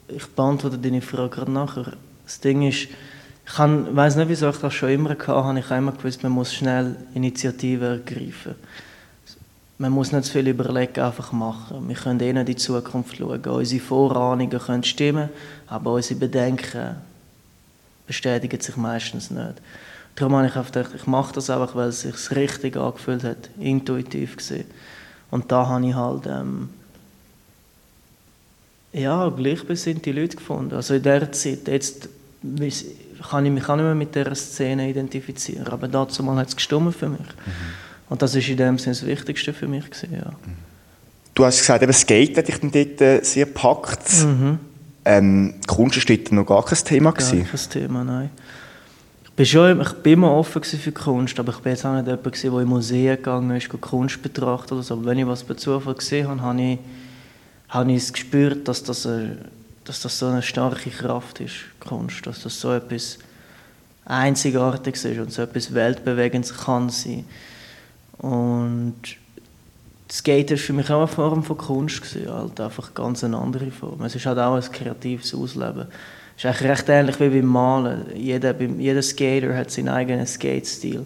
ich 0.09 0.27
beantworte 0.29 0.79
deine 0.79 1.03
Frage 1.03 1.29
gerade 1.29 1.53
nachher. 1.53 1.93
Das 2.25 2.41
Ding 2.41 2.63
ist, 2.63 2.89
ich 3.45 3.59
weiß 3.59 4.17
nicht, 4.17 4.29
wieso 4.29 4.49
ich 4.49 4.57
das 4.57 4.73
schon 4.73 4.89
immer 4.89 5.11
hatte, 5.11 5.59
ich 5.59 5.65
habe 5.67 5.77
immer 5.77 5.93
gewusst, 5.93 6.23
man 6.23 6.33
muss 6.33 6.55
schnell 6.55 6.97
Initiative 7.15 7.87
ergreifen 7.87 8.55
man 9.83 9.91
muss 9.91 10.13
nicht 10.13 10.27
zu 10.27 10.33
viel 10.33 10.47
überlegen, 10.47 11.01
einfach 11.01 11.33
machen. 11.33 11.89
Wir 11.89 11.97
können 11.97 12.21
eh 12.21 12.31
in 12.31 12.47
die 12.47 12.55
Zukunft 12.55 13.17
schauen. 13.17 13.45
Unsere 13.45 13.81
Vorahnungen 13.81 14.61
können 14.61 14.85
stimmen, 14.85 15.29
aber 15.67 15.95
unsere 15.95 16.21
Bedenken 16.21 16.95
bestätigen 18.07 18.61
sich 18.61 18.77
meistens 18.77 19.33
nicht. 19.33 19.55
Darum 20.15 20.37
habe 20.37 20.47
ich 20.47 20.55
gedacht, 20.55 20.93
ich 20.95 21.07
mache 21.09 21.35
das 21.35 21.51
einfach, 21.51 21.75
weil 21.75 21.89
es 21.89 22.03
sich 22.03 22.31
richtig 22.31 22.77
angefühlt 22.77 23.25
hat, 23.25 23.51
intuitiv 23.59 24.37
gesehen. 24.37 24.67
Und 25.33 25.51
da 25.51 25.67
habe 25.67 25.85
ich 25.85 25.95
halt 25.97 26.27
ähm, 26.29 26.69
ja, 28.93 29.29
gleichbesinnte 29.31 30.13
Leute 30.13 30.37
gefunden. 30.37 30.77
Also 30.77 30.95
in 30.95 31.03
der 31.03 31.33
Zeit, 31.33 31.67
jetzt 31.67 32.09
kann 32.41 33.47
ich 33.47 33.53
mich 33.53 33.69
auch 33.69 33.75
nicht 33.75 33.85
mehr 33.85 33.97
mit 33.97 34.15
dieser 34.15 34.37
Szene 34.37 34.89
identifizieren, 34.89 35.67
aber 35.67 35.89
dazu 35.89 36.23
mal 36.23 36.37
hat 36.37 36.49
es 36.49 36.57
gestummt 36.57 36.95
für 36.95 37.09
mich. 37.09 37.19
Mhm. 37.19 37.92
Und 38.13 38.21
das 38.21 38.35
ist 38.35 38.47
in 38.47 38.59
dem 38.59 38.77
Sinne 38.77 38.95
das 38.95 39.07
Wichtigste 39.07 39.55
für 39.55 39.67
mich. 39.67 39.91
Gewesen, 39.91 40.13
ja. 40.13 40.33
Du 41.33 41.47
hast 41.47 41.61
gesagt, 41.61 41.83
eben 41.83 41.95
Skate 41.95 42.37
hat 42.37 42.47
dich 42.47 42.61
dann 42.61 42.71
dort 42.71 43.01
äh, 43.01 43.25
sehr 43.25 43.47
gepackt. 43.47 44.07
Mhm. 44.23 44.59
Ähm, 45.07 45.55
Kunst 45.67 45.97
war 45.97 46.17
dort 46.17 46.31
noch 46.31 46.45
gar 46.45 46.63
kein 46.63 46.77
Thema. 46.77 47.13
Gar 47.13 47.27
Gewesen. 47.27 47.49
kein 47.51 47.71
Thema, 47.71 48.05
nein. 48.05 48.29
Ich 49.25 49.31
bin, 49.33 49.47
schon, 49.47 49.81
ich 49.81 49.93
bin 49.95 50.13
immer 50.13 50.31
offen 50.31 50.63
für 50.63 50.93
Kunst, 50.93 51.41
aber 51.41 51.53
ich 51.53 51.61
bin 51.61 51.73
jetzt 51.73 51.87
auch 51.87 51.95
nicht 51.95 52.07
jemand, 52.07 52.43
der 52.43 52.53
in 52.53 52.69
Museen 52.69 53.17
gegangen 53.17 53.57
ist, 53.57 53.71
Kunst 53.81 54.23
betrachtet 54.23 54.73
oder 54.73 54.83
so. 54.83 54.93
Aber 54.93 55.07
wenn 55.07 55.19
ich 55.19 55.27
was 55.27 55.43
bei 55.43 55.55
Zufall 55.55 55.95
gesehen 55.95 56.29
habe, 56.29 56.43
habe 56.43 56.61
ich, 56.61 56.79
habe 57.71 57.93
ich 57.93 57.97
es 57.97 58.13
gespürt, 58.13 58.69
dass 58.69 58.83
das, 58.83 59.07
eine, 59.07 59.39
dass 59.85 60.03
das 60.03 60.19
so 60.19 60.27
eine 60.27 60.43
starke 60.43 60.91
Kraft 60.91 61.41
ist, 61.41 61.55
Kunst. 61.81 62.27
Dass 62.27 62.43
das 62.43 62.61
so 62.61 62.75
etwas 62.75 63.19
Einzigartiges 64.05 65.03
ist 65.07 65.19
und 65.19 65.33
so 65.33 65.41
etwas 65.41 65.73
Weltbewegendes 65.73 66.53
kann 66.55 66.91
sein. 66.91 67.25
Und 68.23 68.95
Skate 70.11 70.53
war 70.53 70.57
für 70.57 70.73
mich 70.73 70.91
auch 70.91 70.99
eine 70.99 71.09
Form 71.09 71.43
von 71.43 71.59
Kunst, 71.59 72.03
gewesen, 72.03 72.33
halt 72.33 72.61
einfach 72.61 72.95
ganz 72.95 73.25
eine 73.25 73.37
andere 73.37 73.71
Form. 73.71 74.03
Es 74.03 74.15
ist 74.15 74.27
halt 74.27 74.39
auch 74.39 74.55
ein 74.55 74.73
kreatives 74.73 75.35
Ausleben. 75.35 75.87
Es 76.37 76.45
ist 76.45 76.47
eigentlich 76.47 76.71
recht 76.71 76.89
ähnlich 76.89 77.21
wie 77.21 77.29
beim 77.29 77.47
Malen. 77.47 78.07
Jeder, 78.15 78.59
jeder 78.61 79.03
Skater 79.03 79.57
hat 79.57 79.71
seinen 79.71 79.89
eigenen 79.89 80.27
Skate-Stil 80.27 81.05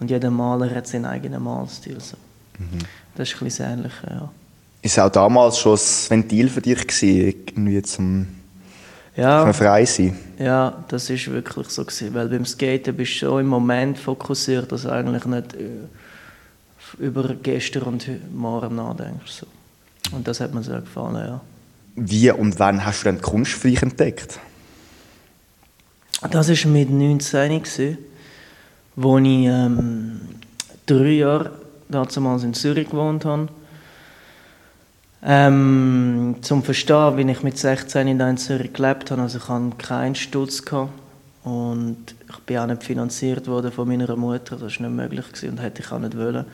und 0.00 0.10
jeder 0.10 0.30
Maler 0.30 0.74
hat 0.74 0.86
seinen 0.86 1.06
eigenen 1.06 1.42
Malstil. 1.42 2.00
So. 2.00 2.16
Mhm. 2.58 2.78
Das 3.16 3.28
ist 3.28 3.40
ein 3.40 3.44
bisschen 3.44 3.72
ähnlich, 3.72 3.92
ja. 4.08 4.30
Ist 4.82 5.00
auch 5.00 5.10
damals 5.10 5.58
schon 5.58 5.72
ein 5.72 6.10
Ventil 6.10 6.48
für 6.48 6.60
dich 6.60 6.86
gewesen, 6.86 7.26
irgendwie 7.26 7.82
zum 7.82 8.26
ja, 9.16 9.52
frei 9.52 9.84
sein? 9.86 10.16
Ja, 10.38 10.84
das 10.88 11.08
ist 11.10 11.28
wirklich 11.30 11.68
so 11.70 11.84
gewesen, 11.84 12.14
weil 12.14 12.28
beim 12.28 12.44
Skaten 12.44 12.94
bist 12.94 13.14
du 13.14 13.18
schon 13.18 13.40
im 13.40 13.46
Moment 13.46 13.98
fokussiert, 13.98 14.70
dass 14.70 14.86
eigentlich 14.86 15.24
nicht 15.24 15.54
äh, 15.54 15.70
über 16.98 17.34
gestern 17.34 17.82
und 17.84 18.34
morgen 18.34 18.76
nachdenkst. 18.76 19.32
So. 19.32 19.46
Und 20.12 20.26
das 20.26 20.40
hat 20.40 20.54
mir 20.54 20.62
sehr 20.62 20.80
gefallen, 20.80 21.16
ja. 21.16 21.40
Wie 21.96 22.30
und 22.30 22.58
wann 22.58 22.84
hast 22.84 23.00
du 23.00 23.04
dann 23.06 23.16
die 23.16 23.22
Kunst 23.22 23.52
für 23.52 23.68
dich 23.68 23.82
entdeckt? 23.82 24.38
Das 26.30 26.48
war 26.48 26.70
mit 26.70 26.90
19, 26.90 27.62
gewesen, 27.62 27.98
wo 28.96 29.18
ich 29.18 29.46
ähm, 29.46 30.20
drei 30.86 31.12
Jahre 31.12 31.52
damals 31.88 32.42
in 32.42 32.54
Zürich 32.54 32.90
gewohnt 32.90 33.24
habe. 33.24 33.48
Ähm, 35.22 36.36
zum 36.42 36.62
Verstehen, 36.62 37.16
wie 37.16 37.30
ich 37.30 37.42
mit 37.42 37.58
16 37.58 38.06
in 38.06 38.36
Zürich 38.36 38.72
gelebt 38.72 39.10
habe, 39.10 39.22
also 39.22 39.38
ich 39.38 39.48
hatte 39.48 39.70
keinen 39.76 40.14
Stutz 40.14 40.64
gehabt 40.64 40.92
und 41.42 41.96
ich 42.28 42.38
bin 42.40 42.58
auch 42.58 42.66
nicht 42.66 42.82
finanziert 42.82 43.46
worden 43.46 43.72
von 43.72 43.88
meiner 43.88 44.14
Mutter, 44.16 44.56
das 44.56 44.80
war 44.80 44.88
nicht 44.88 44.96
möglich 44.96 45.26
gewesen 45.26 45.50
und 45.50 45.62
hätte 45.62 45.82
ich 45.82 45.90
auch 45.90 45.98
nicht 45.98 46.16
wollen. 46.16 46.44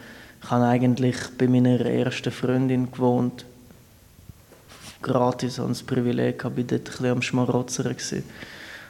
Ich 0.43 0.51
habe 0.51 0.65
eigentlich 0.65 1.17
bei 1.39 1.47
meiner 1.47 1.81
ersten 1.81 2.33
Freundin 2.33 2.91
gewohnt, 2.91 3.45
gratis, 5.01 5.59
und 5.59 5.71
das 5.71 5.83
Privileg, 5.83 6.37
ich 6.37 6.45
war 6.45 6.51
dort 6.51 6.73
ein 6.73 6.85
bisschen 6.85 7.07
am 7.07 7.23
Schmarotzern. 7.23 7.97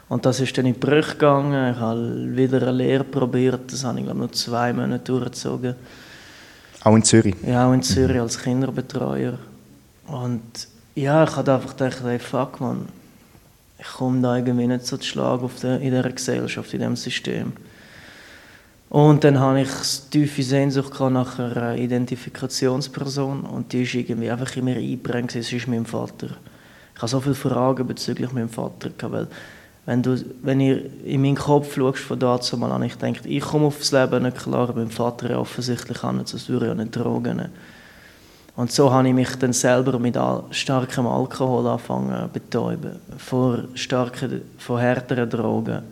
Und 0.09 0.27
das 0.27 0.41
ist 0.41 0.57
dann 0.59 0.67
in 0.67 0.75
die 0.75 0.79
Brüche 0.79 1.13
gegangen. 1.13 1.73
Ich 1.73 1.81
habe 1.81 2.37
wieder 2.37 2.61
eine 2.61 2.73
Lehre 2.73 3.05
probiert. 3.05 3.73
Das 3.73 3.83
habe 3.85 3.99
ich, 3.99 4.05
glaube 4.05 4.21
ich, 4.21 4.27
noch 4.27 4.33
zwei 4.33 4.73
Monate 4.73 5.05
durchgezogen. 5.05 5.75
Auch 6.85 6.97
in 6.97 7.03
Zürich? 7.03 7.35
Ja, 7.47 7.67
auch 7.67 7.73
in 7.73 7.83
Zürich 7.83 8.21
als 8.21 8.39
Kinderbetreuer. 8.39 9.39
Und 10.07 10.69
ja, 10.95 11.25
ich 11.25 11.37
habe 11.37 11.55
einfach 11.55 11.77
gedacht, 11.77 12.03
hey, 12.03 12.19
fuck, 12.19 12.61
man, 12.61 12.89
ich 13.79 13.87
komme 13.87 14.21
da 14.21 14.37
irgendwie 14.37 14.67
nicht 14.67 14.87
so 14.87 14.97
zu 14.99 15.07
Schlag 15.07 15.43
auf 15.43 15.61
der, 15.61 15.81
in 15.81 15.91
dieser 15.91 16.11
Gesellschaft, 16.11 16.73
in 16.75 16.81
diesem 16.81 16.97
System. 16.97 17.53
Und 18.93 19.25
dann 19.25 19.41
hatte 19.41 19.61
ich 19.61 19.71
tiefe 20.11 20.43
Sehnsucht 20.43 21.01
nach 21.01 21.39
einer 21.39 21.77
Identifikationsperson 21.77 23.41
und 23.45 23.73
die 23.73 23.85
ist 23.85 23.95
irgendwie 23.95 24.31
einfach 24.31 24.55
immer 24.55 24.77
eingebrannt, 24.77 25.35
es 25.35 25.51
ist 25.51 25.67
mein 25.67 25.87
Vater. 25.87 26.27
Ich 26.95 27.01
habe 27.01 27.09
so 27.09 27.19
viele 27.23 27.35
Fragen 27.35 27.87
bezüglich 27.87 28.31
meinem 28.33 28.51
Vater, 28.51 28.91
weil 29.11 29.29
wenn 29.87 30.03
du, 30.03 30.23
wenn 30.43 30.61
ihr 30.61 30.91
in 31.07 31.23
meinen 31.23 31.37
Kopf 31.37 31.75
schaust 31.75 32.01
von 32.01 32.19
dazu 32.19 32.59
mal 32.59 32.71
an, 32.71 32.83
ich 32.83 32.97
denke, 32.97 33.27
ich 33.27 33.43
komme 33.43 33.69
aufs 33.69 33.93
Leben 33.93 34.25
nicht 34.25 34.37
klar, 34.37 34.69
aber 34.69 34.81
mein 34.81 34.91
Vater 34.91 35.31
ja 35.31 35.39
offensichtlich 35.39 36.05
auch 36.05 36.13
nicht, 36.13 36.29
sonst 36.29 36.51
würde 36.51 36.67
ich 36.67 36.69
ja 36.69 36.75
nicht 36.75 36.95
drogen. 36.95 37.49
Und 38.57 38.73
so 38.73 38.93
habe 38.93 39.09
ich 39.09 39.15
mich 39.15 39.35
dann 39.37 39.55
selber 39.55 39.99
mit 39.99 40.19
starkem 40.51 41.07
Alkohol 41.07 41.67
angefangen 41.67 42.25
zu 42.25 42.29
betäuben, 42.29 42.97
vor 43.17 43.65
starken, 43.73 44.43
vor 44.59 44.79
härteren 44.79 45.31
Drogen. 45.31 45.83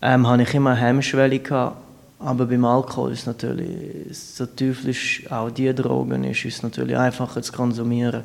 Ähm, 0.00 0.26
habe 0.26 0.44
ich 0.44 0.54
immer 0.54 0.74
Hemmschwelle 0.74 1.40
gehabt, 1.40 1.89
aber 2.20 2.46
beim 2.46 2.64
Alkohol 2.66 3.12
ist 3.12 3.26
natürlich, 3.26 4.16
so 4.16 4.44
teuflisch 4.44 5.24
auch 5.30 5.50
die 5.50 5.74
Drogen 5.74 6.22
ist, 6.24 6.44
ist 6.44 6.62
natürlich 6.62 6.96
einfacher 6.96 7.40
zu 7.40 7.52
konsumieren. 7.52 8.24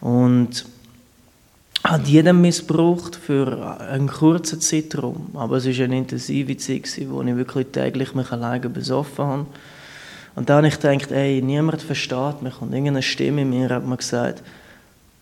Und 0.00 0.64
hat 1.82 2.06
jedem 2.06 2.40
missbraucht 2.40 3.16
für 3.16 3.80
einen 3.80 4.08
kurzen 4.08 4.60
Zeitraum. 4.60 5.30
Aber 5.34 5.56
es 5.56 5.66
war 5.66 5.84
eine 5.84 5.98
intensive 5.98 6.56
Zeit, 6.56 6.84
wo 7.08 7.22
ich 7.22 7.36
wirklich 7.36 7.66
täglich 7.72 8.14
mich 8.14 8.30
alleine 8.30 8.68
besoffen 8.68 9.24
habe. 9.24 9.46
Und 10.36 10.48
dann 10.48 10.58
habe 10.58 10.68
ich 10.68 10.78
gedacht, 10.78 11.10
ey, 11.10 11.42
niemand 11.42 11.82
versteht 11.82 12.42
mich. 12.42 12.60
Und 12.60 12.72
irgendeine 12.72 13.02
Stimme 13.02 13.42
in 13.42 13.50
mir 13.50 13.70
hat 13.70 13.86
mir 13.86 13.96
gesagt, 13.96 14.42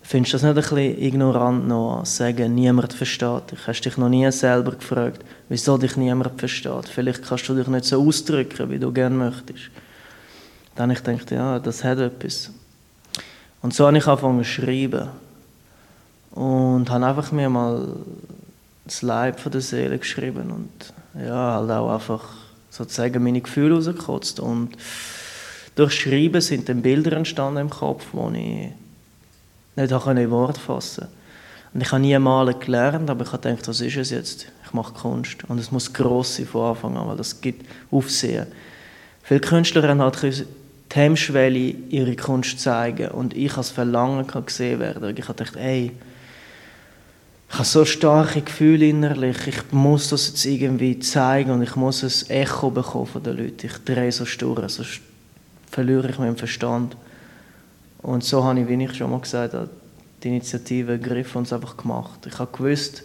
Findest 0.09 0.33
du 0.33 0.37
das 0.37 0.41
nicht 0.41 0.71
ein 0.71 0.75
bisschen 0.75 1.03
ignorant 1.03 1.67
noch, 1.67 2.03
sagen, 2.03 2.55
niemand 2.55 2.93
versteht 2.93 3.51
dich? 3.51 3.67
Hast 3.67 3.81
dich 3.81 3.95
noch 3.95 4.09
nie 4.09 4.31
selber 4.31 4.71
gefragt, 4.71 5.23
wieso 5.49 5.77
dich 5.77 5.97
niemand 5.97 6.39
versteht? 6.39 6.89
Vielleicht 6.89 7.21
kannst 7.21 7.47
du 7.47 7.53
dich 7.53 7.67
nicht 7.67 7.85
so 7.85 8.03
ausdrücken, 8.03 8.71
wie 8.71 8.79
du 8.79 8.91
gerne 8.91 9.15
möchtest. 9.15 9.69
Dann 10.73 10.89
ich 10.89 11.03
gedacht, 11.03 11.29
ja, 11.29 11.59
das 11.59 11.83
hat 11.83 11.99
etwas. 11.99 12.49
Und 13.61 13.75
so 13.75 13.85
habe 13.85 13.99
ich 13.99 14.07
angefangen 14.07 14.43
zu 14.43 14.49
schreiben. 14.49 15.09
Und 16.31 16.89
habe 16.89 17.05
einfach 17.05 17.31
mir 17.31 17.47
mal 17.51 17.89
das 18.85 19.03
Leib 19.03 19.39
von 19.39 19.51
der 19.51 19.61
Seele 19.61 19.99
geschrieben 19.99 20.49
und 20.49 21.23
ja, 21.23 21.53
halt 21.53 21.69
auch 21.69 21.93
einfach 21.93 22.29
sozusagen 22.71 23.23
meine 23.23 23.41
Gefühle 23.41 23.75
rausgekotzt. 23.75 24.39
Und 24.39 24.69
durch 25.75 25.93
Schreiben 25.93 26.41
sind 26.41 26.67
dann 26.67 26.81
Bilder 26.81 27.15
entstanden 27.15 27.59
im 27.59 27.69
Kopf, 27.69 28.07
wo 28.11 28.31
ich 28.31 28.71
nicht 29.87 30.23
in 30.23 30.31
Worte 30.31 30.59
fassen 30.59 31.07
Und 31.73 31.81
ich 31.81 31.91
habe 31.91 32.01
nie 32.01 32.17
malen 32.17 32.59
gelernt, 32.59 33.09
aber 33.09 33.23
ich 33.25 33.31
habe 33.31 33.47
gedacht, 33.47 33.67
was 33.67 33.81
ist 33.81 33.97
es 33.97 34.09
jetzt? 34.09 34.47
Ich 34.65 34.73
mache 34.73 34.93
Kunst. 34.93 35.43
Und 35.47 35.59
es 35.59 35.71
muss 35.71 35.93
gross 35.93 36.35
sein 36.35 36.47
von 36.47 36.69
Anfang 36.69 36.97
an, 36.97 37.07
weil 37.07 37.17
das 37.17 37.41
gibt 37.41 37.65
Aufsehen. 37.91 38.47
Viele 39.23 39.39
Künstler 39.39 39.87
haben 39.87 40.01
halt 40.01 40.21
die 40.23 40.45
Hemmschwelle, 40.93 41.57
ihre 41.89 42.15
Kunst 42.15 42.59
zeigen. 42.59 43.09
Und 43.09 43.35
ich 43.35 43.55
als 43.57 43.69
Verlangen 43.69 44.25
kann 44.27 44.45
gesehen 44.45 44.79
werden. 44.79 45.15
Ich 45.15 45.27
habe 45.27 45.37
gedacht, 45.37 45.55
ey, 45.55 45.91
ich 47.51 47.55
habe 47.55 47.65
so 47.65 47.83
starke 47.83 48.41
Gefühle 48.41 48.87
innerlich, 48.87 49.47
ich 49.47 49.71
muss 49.71 50.09
das 50.09 50.27
jetzt 50.27 50.45
irgendwie 50.45 50.99
zeigen 50.99 51.49
und 51.49 51.63
ich 51.63 51.75
muss 51.75 52.03
ein 52.03 52.29
Echo 52.29 52.69
bekommen 52.69 53.07
von 53.07 53.23
den 53.23 53.37
Leuten. 53.37 53.65
Ich 53.65 53.77
drehe 53.83 54.11
so 54.11 54.23
stur, 54.25 54.69
sonst 54.69 55.01
verliere 55.71 56.09
ich 56.09 56.19
meinen 56.19 56.37
Verstand. 56.37 56.95
Und 58.01 58.23
so 58.23 58.43
habe 58.43 58.61
ich, 58.61 58.67
wie 58.67 58.83
ich 58.83 58.95
schon 58.95 59.11
mal 59.11 59.19
gesagt 59.19 59.53
habe, 59.53 59.69
die 60.23 60.29
Initiative 60.29 60.93
ergriffen 60.93 61.39
und 61.39 61.47
es 61.47 61.53
einfach 61.53 61.77
gemacht. 61.77 62.25
Ich 62.25 62.37
habe 62.39 62.51
gewusst, 62.51 63.03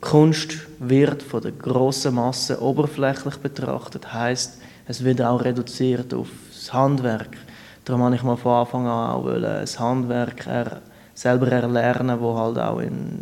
Kunst 0.00 0.58
wird 0.78 1.22
von 1.22 1.42
der 1.42 1.52
grossen 1.52 2.14
Masse 2.14 2.60
oberflächlich 2.60 3.36
betrachtet, 3.38 4.12
heißt, 4.12 4.60
es 4.88 5.02
wird 5.02 5.20
auch 5.20 5.42
reduziert 5.44 6.14
auf 6.14 6.28
das 6.52 6.72
Handwerk. 6.72 7.36
Darum 7.84 8.02
habe 8.02 8.14
ich 8.14 8.22
mal 8.22 8.36
von 8.36 8.52
Anfang 8.52 8.86
an 8.86 9.10
auch 9.10 9.28
das 9.40 9.78
Handwerk 9.80 10.46
er 10.46 10.80
selber 11.14 11.50
erlernen, 11.50 12.20
wo 12.20 12.36
halt 12.36 12.58
auch 12.58 12.80
in 12.80 13.18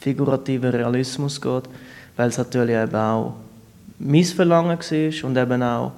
figurativen 0.00 0.70
Realismus 0.70 1.40
geht, 1.40 1.64
weil 2.16 2.28
es 2.28 2.38
natürlich 2.38 2.76
eben 2.76 2.94
auch 2.94 3.34
Missverlangen 3.98 4.78
war 4.78 5.24
und 5.24 5.36
eben 5.36 5.62
auch 5.62 5.92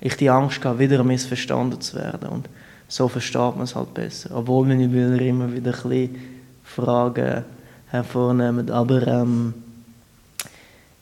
ich 0.00 0.16
die 0.16 0.28
Angst 0.28 0.64
hatte, 0.64 0.78
wieder 0.78 1.02
missverstanden 1.02 1.80
zu 1.80 1.96
werden. 1.96 2.28
Und 2.28 2.48
so 2.88 3.08
versteht 3.08 3.56
man 3.56 3.62
es 3.62 3.74
halt 3.74 3.94
besser. 3.94 4.30
Obwohl 4.34 4.66
meine 4.66 4.88
Bilder 4.88 5.20
immer 5.20 5.52
wieder 5.52 5.74
ein 5.74 5.88
bisschen 5.88 6.16
Fragen 6.64 7.44
hervornehmen. 7.88 8.70
Aber 8.70 9.06
ähm, 9.06 9.54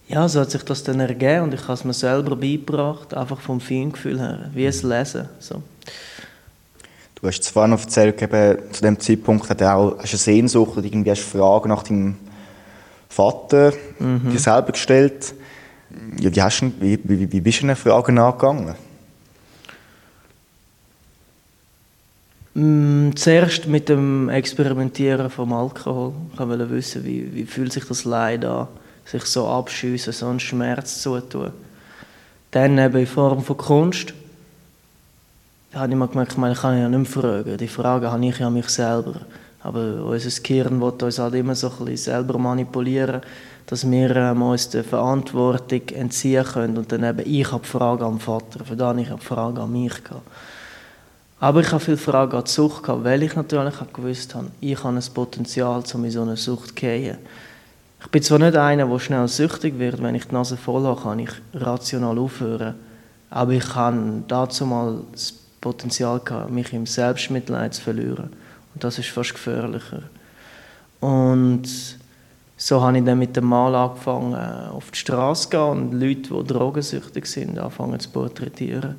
ja, 0.09 0.29
so 0.29 0.41
hat 0.41 0.50
sich 0.50 0.62
das 0.62 0.85
dann 0.85 1.00
ergeben 1.00 1.45
und 1.45 1.55
ich 1.55 1.62
habe 1.62 1.73
es 1.73 1.85
mir 1.85 1.95
selber 1.95 2.37
beigebracht, 2.37 3.14
einfach 3.14 3.41
vom 3.41 3.61
Feingefühl 3.61 4.21
her, 4.21 4.50
wie 4.53 4.67
es 4.67 4.83
lesen. 4.83 5.29
So. 5.38 5.62
Du 7.14 7.26
hast 7.26 7.43
zwar 7.43 7.67
noch 7.67 7.81
erzählt, 7.81 8.21
eben, 8.21 8.59
zu 8.71 8.83
dem 8.83 9.00
Zeitpunkt 9.00 9.49
hat 9.49 9.62
auch, 9.62 9.99
hast 9.99 10.12
du 10.12 10.17
eine 10.17 10.19
Sehnsucht 10.19 10.76
oder 10.76 10.85
irgendwie 10.85 11.11
hast 11.11 11.23
Fragen 11.23 11.71
nach 11.71 11.83
deinem 11.83 12.17
Vater 13.09 13.73
mhm. 13.99 14.31
dir 14.31 14.38
selber 14.38 14.73
gestellt. 14.73 15.35
Ja, 16.21 16.35
wie, 16.35 16.43
hast 16.43 16.61
du, 16.61 16.73
wie, 16.81 16.99
wie, 17.05 17.33
wie 17.33 17.41
bist 17.41 17.62
du 17.62 17.67
den 17.67 17.76
Fragen 17.76 18.19
angegangen? 18.19 18.75
Mm, 22.54 23.11
zuerst 23.16 23.66
mit 23.66 23.88
dem 23.88 24.28
Experimentieren 24.28 25.28
vom 25.28 25.52
Alkohol. 25.52 26.12
Ich 26.32 26.38
wollte 26.38 26.70
wissen, 26.70 27.04
wie, 27.04 27.34
wie 27.34 27.46
fühlt 27.46 27.73
sich 27.73 27.84
das 27.84 28.04
Leid 28.04 28.44
an, 28.44 28.68
sich 29.04 29.25
so 29.25 29.49
abschiessen, 29.49 30.12
so 30.12 30.28
einen 30.28 30.38
Schmerz 30.38 31.02
zutun. 31.02 31.50
Dann 32.52 32.78
eben 32.78 32.96
in 32.96 33.06
Form 33.08 33.42
von 33.42 33.56
Kunst. 33.56 34.14
habe 35.75 35.90
ich 35.90 35.99
mal 35.99 36.06
gemerkt, 36.06 36.37
ich, 36.38 36.61
kann 36.61 36.78
ja 36.78 36.88
nicht 36.88 37.12
mehr 37.12 37.23
fragen. 37.23 37.56
Die 37.56 37.66
Frage 37.66 38.12
habe 38.12 38.25
ich 38.25 38.38
ja 38.38 38.49
mich 38.49 38.68
selber. 38.68 39.23
Aber 39.64 40.04
unser 40.04 40.42
Gehirn 40.42 40.80
will 40.80 40.90
uns 40.90 41.18
halt 41.18 41.34
immer 41.34 41.56
so 41.56 41.70
ein 41.70 41.87
bisschen 41.87 41.96
selber 41.96 42.38
manipulieren, 42.38 43.23
dass 43.66 43.90
wir 43.90 44.14
ähm, 44.14 44.42
uns 44.42 44.68
der 44.68 44.84
Verantwortung 44.84 45.88
entziehen 45.88 46.44
können. 46.44 46.78
Und 46.78 46.92
dann 46.92 47.02
eben, 47.02 47.28
ich 47.28 47.50
habe 47.50 47.64
die 47.64 47.68
Frage 47.68 48.04
am 48.04 48.20
Vater, 48.20 48.64
für 48.64 48.76
dann 48.76 48.99
ich 48.99 49.08
die 49.08 49.26
Frage 49.26 49.61
an 49.61 49.73
mich 49.73 50.04
gehabt. 50.04 50.23
Aber 51.45 51.61
ich 51.61 51.71
habe 51.73 51.85
viele 51.85 51.99
Fragen 51.99 52.39
an 52.39 52.45
die 52.45 52.51
Sucht 52.51 52.85
gehabt, 52.85 53.05
weil 53.05 53.23
ich 53.23 53.37
natürlich 53.37 53.75
auch 53.79 53.93
gewusst 53.93 54.35
habe, 54.35 54.47
ich 54.63 54.83
habe 54.83 54.97
ein 54.97 55.05
Potenzial, 55.13 55.83
um 55.93 56.05
in 56.07 56.11
so 56.11 56.23
eine 56.23 56.39
Sucht 56.39 56.69
zu 56.69 56.75
gehen. 56.75 57.19
Ich 58.01 58.07
bin 58.07 58.23
zwar 58.23 58.39
nicht 58.39 58.57
einer, 58.57 58.87
der 58.87 58.99
schnell 58.99 59.29
süchtig 59.29 59.79
wird, 59.79 60.03
wenn 60.03 60.15
ich 60.15 60.25
die 60.25 60.33
Nase 60.33 60.57
voll 60.57 60.85
habe, 60.85 61.03
kann 61.03 61.19
ich 61.19 61.29
rational 61.53 62.19
aufhören. 62.19 62.77
Aber 63.29 63.53
ich 63.53 63.75
habe 63.75 64.23
dazu 64.27 64.65
mal 64.65 65.03
das 65.13 65.35
Potenzial 65.61 66.19
gehabt, 66.21 66.51
mich 66.51 66.73
im 66.73 66.87
Selbstmitleid 66.87 67.75
zu 67.75 67.83
verlieren. 67.83 68.31
Und 68.75 68.83
das 68.83 68.99
ist 68.99 69.11
fast 69.11 69.35
gefährlicher. 69.35 70.05
Und 71.01 71.69
so 72.57 72.81
habe 72.81 72.97
ich 72.97 73.05
dann 73.05 73.19
mit 73.19 73.37
dem 73.37 73.45
Mal 73.45 73.75
angefangen, 73.75 74.35
auf 74.35 74.91
die 74.93 74.99
Straße 74.99 75.43
zu 75.43 75.51
gehen 75.51 75.61
und 75.61 75.93
Leute, 75.93 76.43
die 76.43 76.55
drogensüchtig 76.55 77.27
sind, 77.27 77.59
anfangen 77.59 78.01
zu 78.01 78.09
porträtieren. 78.09 78.95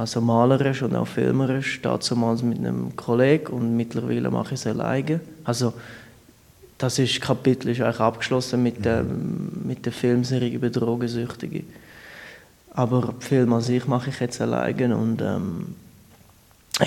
Also 0.00 0.22
malerisch 0.22 0.80
und 0.80 0.96
auch 0.96 1.06
filmerisch, 1.06 1.82
damals 1.82 2.42
mit 2.42 2.56
einem 2.56 2.96
Kollegen 2.96 3.48
und 3.48 3.76
mittlerweile 3.76 4.30
mache 4.30 4.54
ich 4.54 4.60
es 4.60 4.66
alleine. 4.66 5.20
Also 5.44 5.74
das 6.78 6.98
ist, 6.98 7.20
Kapitel 7.20 7.68
ist 7.68 7.82
eigentlich 7.82 8.00
abgeschlossen 8.00 8.62
mit, 8.62 8.82
dem, 8.82 9.50
mit 9.62 9.84
der 9.84 9.92
Filmserie 9.92 10.54
über 10.54 10.70
Drogensüchtige. 10.70 11.64
Aber 12.72 13.12
Film 13.18 13.52
an 13.52 13.60
sich 13.60 13.86
mache 13.86 14.08
ich 14.08 14.18
jetzt 14.20 14.40
alleine 14.40 14.96
und 14.96 15.20
ähm, 15.20 15.74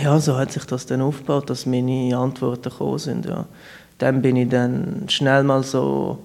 ja, 0.02 0.20
so 0.20 0.36
hat 0.36 0.52
sich 0.52 0.66
das 0.66 0.88
dann 0.88 1.02
aufgebaut, 1.02 1.52
dass 1.52 1.68
meine 1.68 2.18
Antworten 2.18 2.72
gekommen 2.72 2.98
sind. 2.98 3.28
Ja. 3.28 3.46
Dann 4.00 4.24
bin 4.24 4.38
ich 4.38 4.50
dann 4.50 5.06
schnell 5.08 5.44
mal 5.44 5.62
so 5.62 6.18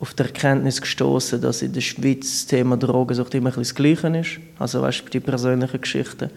auf 0.00 0.14
die 0.14 0.22
Erkenntnis 0.22 0.80
gestoßen, 0.80 1.40
dass 1.42 1.60
in 1.60 1.74
der 1.74 1.82
Schweiz 1.82 2.20
das 2.20 2.46
Thema 2.46 2.76
Drogensucht 2.78 3.34
immer 3.34 3.50
ein 3.50 3.56
das 3.56 3.74
Gleiche 3.74 4.08
ist. 4.08 4.40
Also 4.58 4.80
weißt 4.80 5.04
du, 5.04 5.10
die 5.10 5.20
persönlichen 5.20 5.80
Geschichten. 5.80 6.30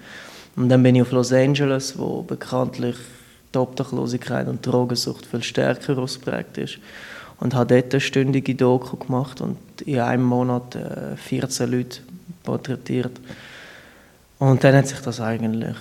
Und 0.56 0.70
dann 0.70 0.84
bin 0.84 0.96
ich 0.96 1.02
auf 1.02 1.12
Los 1.12 1.32
Angeles, 1.32 1.98
wo 1.98 2.22
bekanntlich 2.22 2.98
die 3.54 3.58
Obdachlosigkeit 3.58 4.48
und 4.48 4.66
Drogensucht 4.66 5.26
viel 5.26 5.44
stärker 5.44 5.98
ausprägt 5.98 6.58
ist. 6.58 6.80
Und 7.40 7.56
habe 7.56 7.74
dort 7.74 7.94
eine 7.94 8.02
stündige 8.02 8.54
Doku 8.54 8.98
gemacht 8.98 9.42
und 9.42 9.58
in 9.82 10.00
einem 10.00 10.24
Monat 10.24 10.78
14 11.16 11.68
äh, 11.68 11.76
Leute 11.78 12.00
porträtiert. 12.44 13.20
Und 14.40 14.64
dann 14.64 14.76
hat 14.76 14.88
sich 14.88 15.00
das 15.00 15.22
eigentlich 15.22 15.76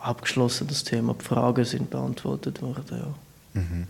abgeschlossen, 0.00 0.66
das 0.66 0.82
Thema. 0.84 1.14
Die 1.18 1.24
Fragen 1.24 1.64
sind 1.64 1.90
beantwortet 1.90 2.60
worden. 2.62 2.84
Ja. 2.90 3.60
Mhm. 3.60 3.86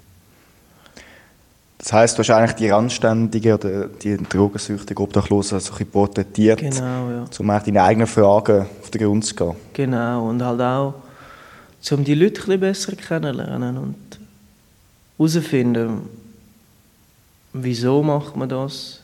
Das 1.78 1.92
heisst, 1.92 2.18
du 2.18 2.22
hast 2.22 2.30
eigentlich 2.30 2.56
die 2.56 2.70
Randständigen 2.70 3.54
oder 3.54 3.86
die 3.86 4.16
drogensüchtigen 4.16 5.02
Obdachlosen 5.02 5.60
so 5.60 5.72
ein 5.78 5.86
porträtiert, 5.86 6.58
genau, 6.58 7.10
ja. 7.10 7.24
um 7.38 7.50
auch 7.50 7.62
deine 7.62 7.82
eigenen 7.82 8.08
Fragen 8.08 8.66
auf 8.82 8.90
den 8.90 9.00
Grund 9.00 9.24
zu 9.24 9.34
gehen. 9.34 9.54
Genau, 9.74 10.28
und 10.28 10.42
halt 10.42 10.60
auch, 10.60 10.94
um 11.92 12.04
die 12.04 12.14
Leute 12.14 12.50
ein 12.50 12.58
besser 12.58 12.96
kennenzulernen 12.96 13.78
und 13.78 14.18
herauszufinden, 15.16 16.02
wieso 17.52 18.02
macht 18.02 18.36
man 18.36 18.48
das. 18.48 19.00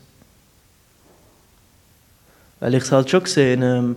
Weil 2.59 2.73
ich 2.73 2.83
es 2.83 2.91
halt 2.91 3.09
schon 3.09 3.23
gesehen 3.23 3.61
ähm, 3.61 3.95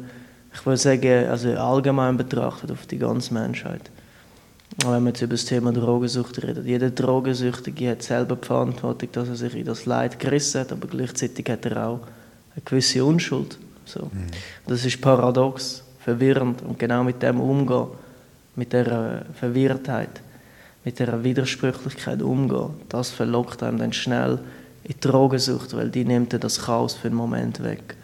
ich 0.58 0.66
würde 0.66 0.76
sagen, 0.76 1.28
also 1.28 1.50
allgemein 1.50 2.16
betrachtet 2.16 2.70
auf 2.70 2.87
die 2.87 2.99
ganze 2.99 3.32
Menschheit. 3.35 3.82
Wenn 4.76 4.90
man 4.90 5.06
jetzt 5.06 5.22
über 5.22 5.34
das 5.34 5.44
Thema 5.44 5.72
Drogensucht 5.72 6.42
redet, 6.42 6.66
jeder 6.66 6.90
Drogensüchtige 6.90 7.90
hat 7.90 8.02
selber 8.02 8.37
die 8.37 8.46
Verantwortung, 8.46 9.08
dass 9.12 9.28
er 9.28 9.37
sich 9.37 9.54
in 9.54 9.64
das 9.64 9.87
Leid 9.87 10.20
gerissen 10.20 10.61
hat, 10.61 10.72
aber 10.72 10.87
gleichzeitig 10.87 11.48
hat 11.48 11.64
er 11.66 11.88
auch 11.88 12.00
eine 12.54 12.62
gewisse 12.64 13.04
Unschuld. 13.04 13.59
So. 13.87 14.04
Mhm. 14.04 14.26
Das 14.66 14.85
ist 14.85 15.00
paradox, 15.00 15.83
verwirrend 16.00 16.62
und 16.62 16.78
genau 16.78 17.02
mit 17.02 17.22
dem 17.22 17.40
umgehen, 17.40 17.88
mit 18.57 18.72
der 18.72 19.24
Verwirrtheit, 19.35 20.20
mit 20.85 20.98
der 20.98 21.24
Widersprüchlichkeit 21.24 22.22
umgehen, 22.22 22.70
das 22.88 23.11
verlockt 23.11 23.62
einem 23.62 23.78
dann 23.78 23.92
schnell 23.92 24.38
in 24.85 24.94
die 24.94 25.00
Drogensucht, 25.00 25.74
weil 25.76 25.90
die 25.90 26.04
nimmt 26.04 26.33
das 26.33 26.62
Chaos 26.62 26.94
für 26.94 27.09
einen 27.09 27.16
Moment 27.16 27.62
weg. 27.62 27.96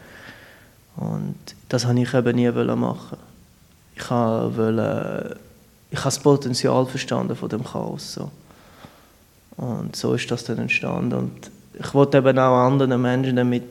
Und 0.97 1.37
das 1.69 1.87
wollte 1.87 2.03
ich 2.03 2.15
eben 2.15 2.37
nie 2.37 2.51
machen. 2.51 3.19
Ich 3.97 4.11
wollte, 4.11 5.37
ich 5.95 6.01
habe 6.01 6.09
das 6.09 6.19
Potenzial 6.19 6.87
verstanden 6.87 7.37
von 7.37 7.49
dem 7.49 7.63
Chaos. 7.63 8.15
So. 8.15 8.31
Und 9.57 9.95
so 9.95 10.15
ist 10.15 10.29
das 10.29 10.43
dann 10.43 10.59
entstanden. 10.59 11.15
Und 11.15 11.51
ich 11.79 11.95
wollte 11.95 12.19
eben 12.19 12.37
auch 12.37 12.67
anderen 12.67 13.01
Menschen 13.01 13.37
damit 13.37 13.63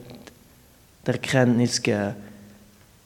die 1.06 1.10
Erkenntnis 1.10 1.82
geben, 1.82 2.14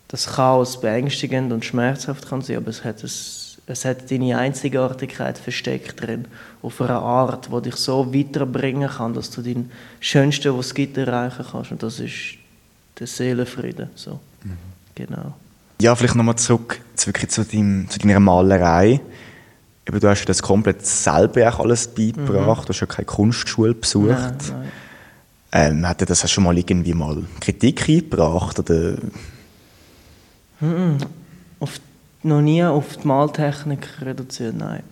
dass 0.06 0.26
Chaos 0.28 0.80
beängstigend 0.80 1.52
und 1.52 1.64
schmerzhaft 1.64 2.28
kann 2.28 2.42
sein, 2.42 2.58
aber 2.58 2.68
es 2.68 2.84
hat, 2.84 3.02
es, 3.02 3.58
es 3.66 3.84
hat 3.84 4.08
deine 4.08 4.38
Einzigartigkeit 4.38 5.36
versteckt 5.36 6.00
drin, 6.00 6.26
auf 6.62 6.80
eine 6.80 6.94
Art, 6.94 7.48
die 7.52 7.62
dich 7.62 7.74
so 7.74 8.14
weiterbringen 8.14 8.88
kann, 8.88 9.14
dass 9.14 9.30
du 9.30 9.42
dein 9.42 9.72
Schönste, 9.98 10.56
was 10.56 10.66
es 10.66 10.74
gibt, 10.74 10.96
erreichen 10.96 11.44
kannst. 11.50 11.72
Und 11.72 11.82
das 11.82 11.98
ist 11.98 12.36
der 13.00 13.08
Seelenfrieden. 13.08 13.90
So. 13.96 14.20
Mhm. 14.44 14.58
Genau. 14.94 15.34
Ja, 15.80 15.94
vielleicht 15.94 16.16
nochmal 16.16 16.36
zurück 16.36 16.80
zu, 16.94 17.12
zu, 17.12 17.44
deinem, 17.44 17.88
zu 17.88 17.98
deiner 17.98 18.18
Malerei. 18.18 19.00
Eben, 19.86 20.00
du 20.00 20.08
hast 20.08 20.24
das 20.26 20.42
komplett 20.42 20.84
selber 20.84 21.48
auch 21.48 21.60
alles 21.60 21.86
beigebracht, 21.88 22.62
mhm. 22.62 22.66
du 22.66 22.68
hast 22.68 22.80
ja 22.80 22.86
keine 22.86 23.06
Kunstschule 23.06 23.74
besucht. 23.74 24.08
Nein, 24.08 24.36
nein. 24.50 24.72
Ähm, 25.50 25.88
hat 25.88 26.00
dir 26.00 26.06
das 26.06 26.30
schon 26.30 26.44
mal 26.44 26.58
irgendwie 26.58 26.92
mal 26.92 27.22
Kritik 27.40 27.88
eingebracht? 27.88 28.58
Oder? 28.58 28.96
Mhm. 30.60 30.98
Auf, 31.60 31.80
noch 32.22 32.42
nie 32.42 32.62
auf 32.64 32.96
die 32.96 33.06
Maltechnik 33.06 33.88
reduziert, 34.02 34.56
nein. 34.56 34.82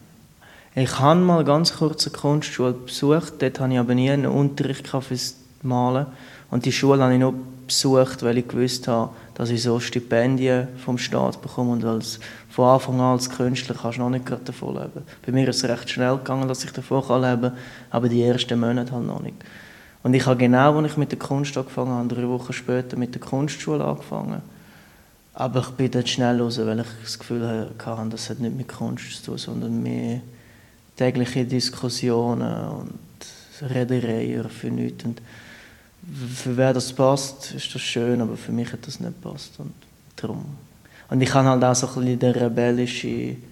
Ich 0.75 0.99
habe 1.01 1.21
mal 1.21 1.45
ganz 1.45 1.75
kurz 1.75 2.07
eine 2.07 2.17
Kunstschule 2.17 2.73
besucht, 2.73 3.35
dort 3.41 3.61
hatte 3.61 3.73
ich 3.73 3.79
aber 3.79 3.95
nie 3.95 4.11
einen 4.11 4.27
Unterricht 4.27 4.87
fürs 4.87 5.37
Malen. 5.63 6.07
Und 6.51 6.65
die 6.65 6.73
Schule 6.73 7.03
habe 7.03 7.15
ich 7.15 7.21
nur 7.21 7.35
besucht, 7.67 8.23
weil 8.23 8.39
ich 8.39 8.49
gewusst 8.49 8.87
habe, 8.89 9.11
dass 9.37 9.51
ich 9.51 9.63
so 9.63 9.79
Stipendien 9.79 10.69
vom 10.79 10.97
Staat 10.97 11.43
bekomme 11.43 11.73
und 11.73 11.85
als 11.85 12.19
von 12.49 12.69
Anfang 12.69 12.95
an 12.95 13.13
als 13.13 13.29
Künstler 13.29 13.77
kannst 13.81 13.99
du 13.99 14.03
noch 14.03 14.09
nicht 14.09 14.25
gerade 14.25 14.45
davon 14.45 14.75
leben. 14.75 15.03
Bei 15.25 15.31
mir 15.31 15.47
ist 15.49 15.63
es 15.63 15.69
recht 15.69 15.91
schnell 15.91 16.17
gegangen, 16.17 16.49
dass 16.49 16.65
ich 16.65 16.73
davon 16.73 17.03
leben 17.21 17.43
kann, 17.43 17.57
aber 17.91 18.09
die 18.09 18.23
ersten 18.23 18.59
Monate 18.59 18.93
halt 18.93 19.07
noch 19.07 19.23
nicht. 19.23 19.37
Und 20.03 20.15
ich 20.15 20.25
habe 20.25 20.39
genau, 20.39 20.79
als 20.79 20.93
ich 20.93 20.97
mit 20.97 21.13
der 21.13 21.19
Kunst 21.19 21.57
angefangen 21.59 21.91
habe, 21.91 22.09
drei 22.09 22.27
Wochen 22.27 22.53
später 22.55 22.97
mit 22.97 23.15
der 23.15 23.21
Kunstschule 23.21 23.85
angefangen. 23.85 24.41
Aber 25.35 25.61
ich 25.61 25.69
bin 25.71 25.91
dort 25.91 26.09
schnell 26.09 26.41
raus, 26.41 26.59
weil 26.59 26.81
ich 26.81 26.87
das 27.03 27.19
Gefühl 27.19 27.47
hatte, 27.47 28.09
das 28.09 28.31
hat 28.31 28.39
nicht 28.39 28.57
mit 28.57 28.69
Kunst 28.69 29.23
zu 29.23 29.33
tun, 29.33 29.39
sondern 29.39 29.83
mehr 29.83 30.23
tägliche 30.97 31.45
Diskussionen 31.45 32.69
und 32.69 32.95
Redereien 33.61 34.49
für 34.49 34.71
nichts. 34.71 35.05
Für 36.35 36.57
wer 36.57 36.73
das 36.73 36.93
passt, 36.93 37.53
ist 37.53 37.75
das 37.75 37.83
schön, 37.83 38.21
aber 38.21 38.37
für 38.37 38.53
mich 38.53 38.73
hat 38.73 38.87
das 38.87 39.01
nicht 39.01 39.21
passt. 39.21 39.59
Und 39.59 39.73
darum. 40.17 40.45
Und 41.09 41.21
ich 41.21 41.33
habe 41.35 41.49
halt 41.49 41.65
auch 41.65 41.75
so 41.75 41.87
ein 41.87 41.95
bisschen 41.95 42.19
den 42.19 42.33
rebellischen 42.33 43.43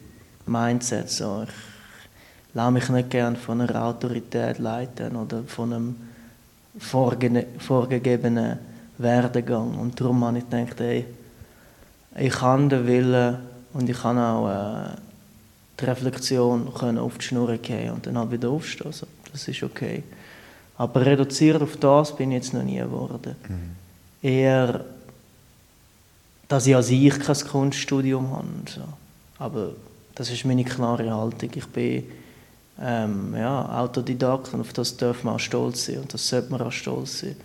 Mindset. 0.46 1.10
So. 1.10 1.44
Ich 1.46 2.54
lasse 2.54 2.72
mich 2.72 2.88
nicht 2.88 3.10
gerne 3.10 3.36
von 3.36 3.60
einer 3.60 3.84
Autorität 3.84 4.58
leiten 4.58 5.16
oder 5.16 5.42
von 5.44 5.72
einem 5.72 5.96
vorge 6.78 7.46
vorgegebenen 7.58 8.58
Werdegang. 8.98 9.78
Und 9.78 10.00
darum 10.00 10.24
habe 10.24 10.38
ich 10.38 10.48
gedacht, 10.48 10.80
ey, 10.80 11.04
ich 12.16 12.32
kann 12.32 12.68
den 12.68 12.86
Willen 12.86 13.38
und 13.72 13.88
ich 13.88 14.00
kann 14.00 14.18
auch 14.18 14.48
äh, 14.48 14.96
die 15.80 15.84
Reflexion 15.84 16.72
können 16.72 16.98
auf 16.98 17.18
die 17.18 17.24
Schnur 17.24 17.56
gehen 17.58 17.92
und 17.92 18.06
dann 18.06 18.18
halt 18.18 18.30
wieder 18.30 18.50
aufstehen. 18.50 18.86
Also, 18.86 19.06
das 19.32 19.48
ist 19.48 19.62
okay. 19.62 20.04
Aber 20.76 21.06
reduziert 21.06 21.62
auf 21.62 21.76
das 21.76 22.14
bin 22.16 22.32
ich 22.32 22.36
jetzt 22.36 22.54
noch 22.54 22.62
nie 22.62 22.78
geworden. 22.78 23.36
Mhm. 23.48 23.76
Eher, 24.28 24.84
dass 26.48 26.66
ich 26.66 26.74
an 26.74 26.82
sich 26.82 27.18
kein 27.18 27.36
Kunststudium 27.36 28.30
habe. 28.30 28.46
So. 28.66 28.80
Aber 29.38 29.70
das 30.14 30.30
ist 30.30 30.44
meine 30.44 30.64
klare 30.64 31.14
Haltung. 31.14 31.50
Ich 31.54 31.66
bin 31.66 32.04
ähm, 32.80 33.34
ja, 33.36 33.80
Autodidakt 33.80 34.52
und 34.54 34.60
auf 34.60 34.72
das 34.72 34.96
darf 34.96 35.22
man 35.22 35.34
auch 35.34 35.40
stolz 35.40 35.86
sein 35.86 35.98
und 35.98 36.12
das 36.12 36.28
sollte 36.28 36.50
man 36.50 36.60
auch 36.60 36.72
stolz 36.72 37.20
sein. 37.20 37.36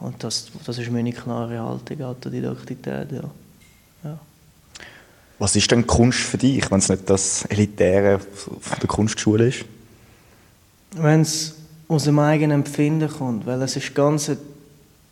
Und 0.00 0.22
das, 0.22 0.48
das 0.64 0.78
ist 0.78 0.90
meine 0.90 1.12
klare 1.12 1.58
Haltung, 1.58 2.02
Autodidaktität, 2.02 3.12
ja. 3.12 3.30
ja. 4.04 4.18
Was 5.38 5.56
ist 5.56 5.70
denn 5.70 5.86
Kunst 5.86 6.18
für 6.18 6.38
dich, 6.38 6.70
wenn 6.70 6.78
es 6.78 6.88
nicht 6.88 7.08
das 7.08 7.44
Elitäre 7.46 8.18
von 8.18 8.78
der 8.78 8.88
Kunstschule 8.88 9.48
ist? 9.48 9.64
Wenn 10.92 11.22
es 11.22 11.55
aus 11.88 12.04
dem 12.04 12.18
eigenen 12.18 12.62
Empfinden 12.62 13.08
kommt, 13.08 13.46
weil 13.46 13.62
es 13.62 13.76
ist 13.76 13.94
ganz 13.94 14.28
ein 14.28 14.38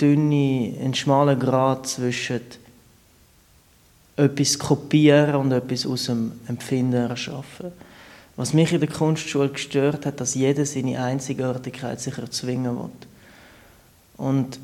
dünne, 0.01 0.75
ein 0.83 0.95
schmaler 0.95 1.37
Grad 1.37 1.87
zwischen 1.87 2.41
etwas 4.17 4.59
kopieren 4.59 5.37
und 5.37 5.53
etwas 5.53 5.87
aus 5.87 6.05
dem 6.05 6.33
Empfinden 6.47 7.09
erschaffen. 7.09 7.73
Was 8.37 8.53
mich 8.53 8.73
in 8.73 8.81
der 8.81 8.89
Kunstschule 8.89 9.49
gestört 9.49 10.07
hat, 10.07 10.21
dass 10.21 10.35
jeder 10.35 10.67
seine 10.67 11.01
Einzigartigkeit 11.01 12.01
sich 12.01 12.19
erzwingen 12.19 12.77
will. 12.77 12.91
Und 14.17 14.59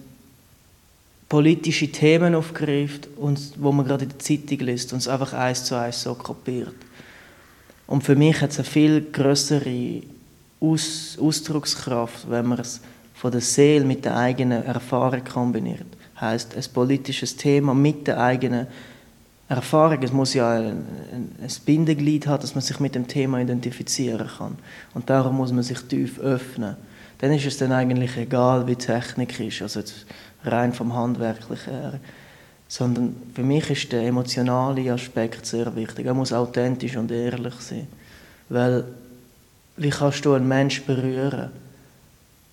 politische 1.28 1.90
Themen 1.90 2.34
aufgreift, 2.34 3.08
und, 3.16 3.52
wo 3.56 3.70
man 3.70 3.86
gerade 3.86 4.04
in 4.04 4.10
der 4.10 4.18
Zeitung 4.18 4.58
liest 4.58 4.92
und 4.92 4.98
es 4.98 5.08
einfach 5.08 5.32
eins 5.32 5.64
zu 5.64 5.76
eins 5.76 6.02
so 6.02 6.14
kopiert. 6.14 6.74
Und 7.86 8.02
für 8.02 8.16
mich 8.16 8.40
hat 8.40 8.50
es 8.50 8.58
eine 8.58 8.64
viel 8.64 9.00
größere 9.12 10.02
Aus 10.60 11.18
Ausdruckskraft, 11.20 12.30
wenn 12.30 12.46
man 12.46 12.58
es 12.58 12.80
von 13.14 13.32
der 13.32 13.40
Seele 13.40 13.84
mit 13.84 14.04
der 14.04 14.16
eigenen 14.16 14.64
Erfahrung 14.64 15.24
kombiniert. 15.24 15.86
Heißt, 16.20 16.56
ein 16.56 16.64
politisches 16.72 17.36
Thema 17.36 17.74
mit 17.74 18.06
der 18.06 18.20
eigenen 18.20 18.66
Erfahrung. 19.48 20.02
Es 20.02 20.12
muss 20.12 20.32
ja 20.34 20.50
ein, 20.52 20.86
ein 21.42 21.50
Bindeglied 21.66 22.26
haben, 22.26 22.40
dass 22.40 22.54
man 22.54 22.62
sich 22.62 22.78
mit 22.78 22.94
dem 22.94 23.08
Thema 23.08 23.40
identifizieren 23.40 24.28
kann. 24.38 24.56
Und 24.94 25.10
darum 25.10 25.36
muss 25.36 25.52
man 25.52 25.62
sich 25.62 25.80
tief 25.80 26.18
öffnen. 26.20 26.76
Dann 27.18 27.32
ist 27.32 27.46
es 27.46 27.58
dann 27.58 27.72
eigentlich 27.72 28.16
egal, 28.16 28.66
wie 28.66 28.76
Technik 28.76 29.38
ist. 29.40 29.60
Also 29.60 29.82
rein 30.44 30.72
vom 30.72 30.94
Handwerklichen 30.94 31.72
her. 31.72 32.00
Sondern 32.68 33.16
für 33.34 33.42
mich 33.42 33.68
ist 33.70 33.92
der 33.92 34.02
emotionale 34.02 34.92
Aspekt 34.92 35.44
sehr 35.44 35.74
wichtig. 35.74 36.06
Er 36.06 36.14
muss 36.14 36.32
authentisch 36.32 36.96
und 36.96 37.10
ehrlich 37.10 37.54
sein. 37.54 37.88
Weil, 38.48 38.84
wie 39.80 39.88
kannst 39.88 40.24
du 40.26 40.34
einen 40.34 40.46
Menschen 40.46 40.84
berühren? 40.84 41.50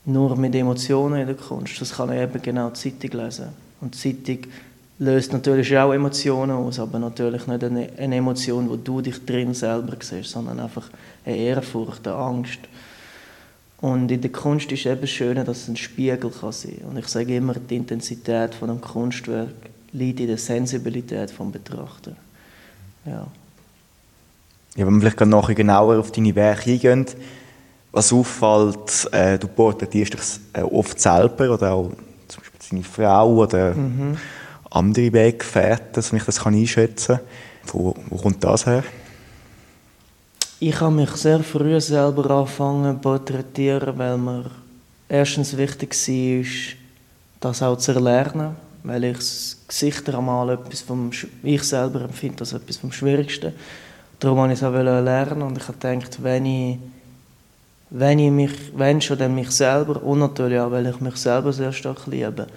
Nur 0.06 0.38
mit 0.38 0.56
Emotionen 0.56 1.20
in 1.20 1.28
der 1.28 1.36
Kunst. 1.36 1.80
Das 1.82 1.92
kann 1.92 2.10
er 2.10 2.24
eben 2.24 2.42
genau 2.42 2.70
die 2.70 2.76
Zeitung 2.76 3.20
lesen. 3.20 3.48
Und 3.82 3.94
die 3.94 4.24
Zeitung 4.24 4.50
löst 5.00 5.34
natürlich 5.34 5.78
auch 5.78 5.92
Emotionen 5.92 6.52
aus, 6.52 6.80
aber 6.80 7.00
natürlich 7.00 7.46
nicht 7.46 7.64
eine, 7.66 7.90
eine 7.98 8.16
Emotion, 8.16 8.70
wo 8.70 8.78
du 8.78 9.02
dich 9.02 9.26
drin 9.26 9.54
selber 9.54 9.98
siehst, 10.00 10.32
sondern 10.32 10.62
einfach 10.62 10.90
eine 11.26 11.36
Ehrfurcht, 11.36 12.08
eine 12.08 12.16
Angst. 12.16 12.60
Und 13.82 14.10
in 14.10 14.22
der 14.22 14.32
Kunst 14.32 14.72
ist 14.72 14.86
eben 14.86 15.06
schön, 15.06 15.36
dass 15.36 15.64
es 15.64 15.68
ein 15.68 15.76
Spiegel 15.76 16.32
kann 16.32 16.54
sein 16.54 16.78
kann. 16.80 16.90
Und 16.92 16.98
ich 16.98 17.08
sage 17.10 17.36
immer, 17.36 17.56
die 17.56 17.76
Intensität 17.76 18.56
von 18.56 18.70
einem 18.70 18.80
Kunstwerk 18.80 19.50
liegt 19.92 20.22
in 20.22 20.28
der 20.28 20.38
Sensibilität 20.38 21.30
des 21.30 21.52
Betrachter. 21.52 22.16
Ja. 23.06 23.28
Ja, 24.78 24.86
wenn 24.86 25.02
wir 25.02 25.10
vielleicht 25.10 25.30
nachher 25.30 25.56
genauer 25.56 25.98
auf 25.98 26.12
deine 26.12 26.36
Werke 26.36 26.70
eingehen, 26.72 27.08
was 27.92 28.14
auffällt, 28.14 29.12
äh, 29.12 29.40
du 29.40 29.48
porträtierst 29.48 30.14
dich 30.14 30.22
äh, 30.54 30.62
oft 30.62 31.00
selber 31.02 31.50
oder 31.50 31.74
auch 31.74 31.92
zum 32.28 32.44
Beispiel 32.44 32.60
deine 32.70 32.84
Frau 32.84 33.38
oder 33.38 33.74
mhm. 33.74 34.18
andere 34.70 35.12
Weggefährten, 35.12 36.04
so 36.04 36.16
ich 36.16 36.24
das 36.24 36.42
kann 36.42 36.54
einschätzen 36.54 37.18
kann. 37.18 37.26
Wo, 37.74 37.96
wo 38.08 38.18
kommt 38.18 38.44
das 38.44 38.68
her? 38.68 38.84
Ich 40.60 40.80
habe 40.80 40.94
mich 40.94 41.10
sehr 41.12 41.40
früh 41.40 41.82
selber 41.82 42.30
angefangen 42.30 42.98
zu 42.98 43.02
porträtieren, 43.02 43.98
weil 43.98 44.18
mir 44.20 44.46
erstens 45.10 45.58
wichtig 45.58 45.96
war, 46.08 46.46
das 47.40 47.64
auch 47.64 47.78
zu 47.80 47.94
erlernen, 47.94 48.56
weil 48.84 49.06
ich 49.06 49.18
das 49.18 49.58
Gesicht 49.68 50.08
einmal 50.10 50.52
etwas 50.52 50.82
vom, 50.82 51.10
ich 51.42 51.64
selber 51.64 52.02
empfinde 52.02 52.38
das 52.38 52.54
etwas 52.54 52.78
vom 52.78 52.92
Schwierigsten. 52.92 53.54
Darum 54.20 54.38
wollte 54.40 54.54
ich 54.54 54.60
es 54.60 54.64
auch 54.64 54.72
lernen 54.72 55.42
und 55.44 55.58
ich 55.58 55.66
gedacht, 55.66 56.24
wenn 56.24 56.46
ich, 56.46 56.80
wenn 57.90 58.20
ich 58.20 58.32
mich, 58.32 58.52
wenn 58.76 59.00
schon, 59.02 59.18
dann 59.18 59.36
mich 59.36 59.52
selber. 59.52 60.02
Und 60.02 60.20
natürlich 60.20 60.60
auch, 60.60 60.72
weil 60.72 60.88
ich 60.88 61.00
mich 61.00 61.16
selber 61.18 61.54
sehr 61.54 61.72
stark 61.72 62.08
liebe. 62.08 62.48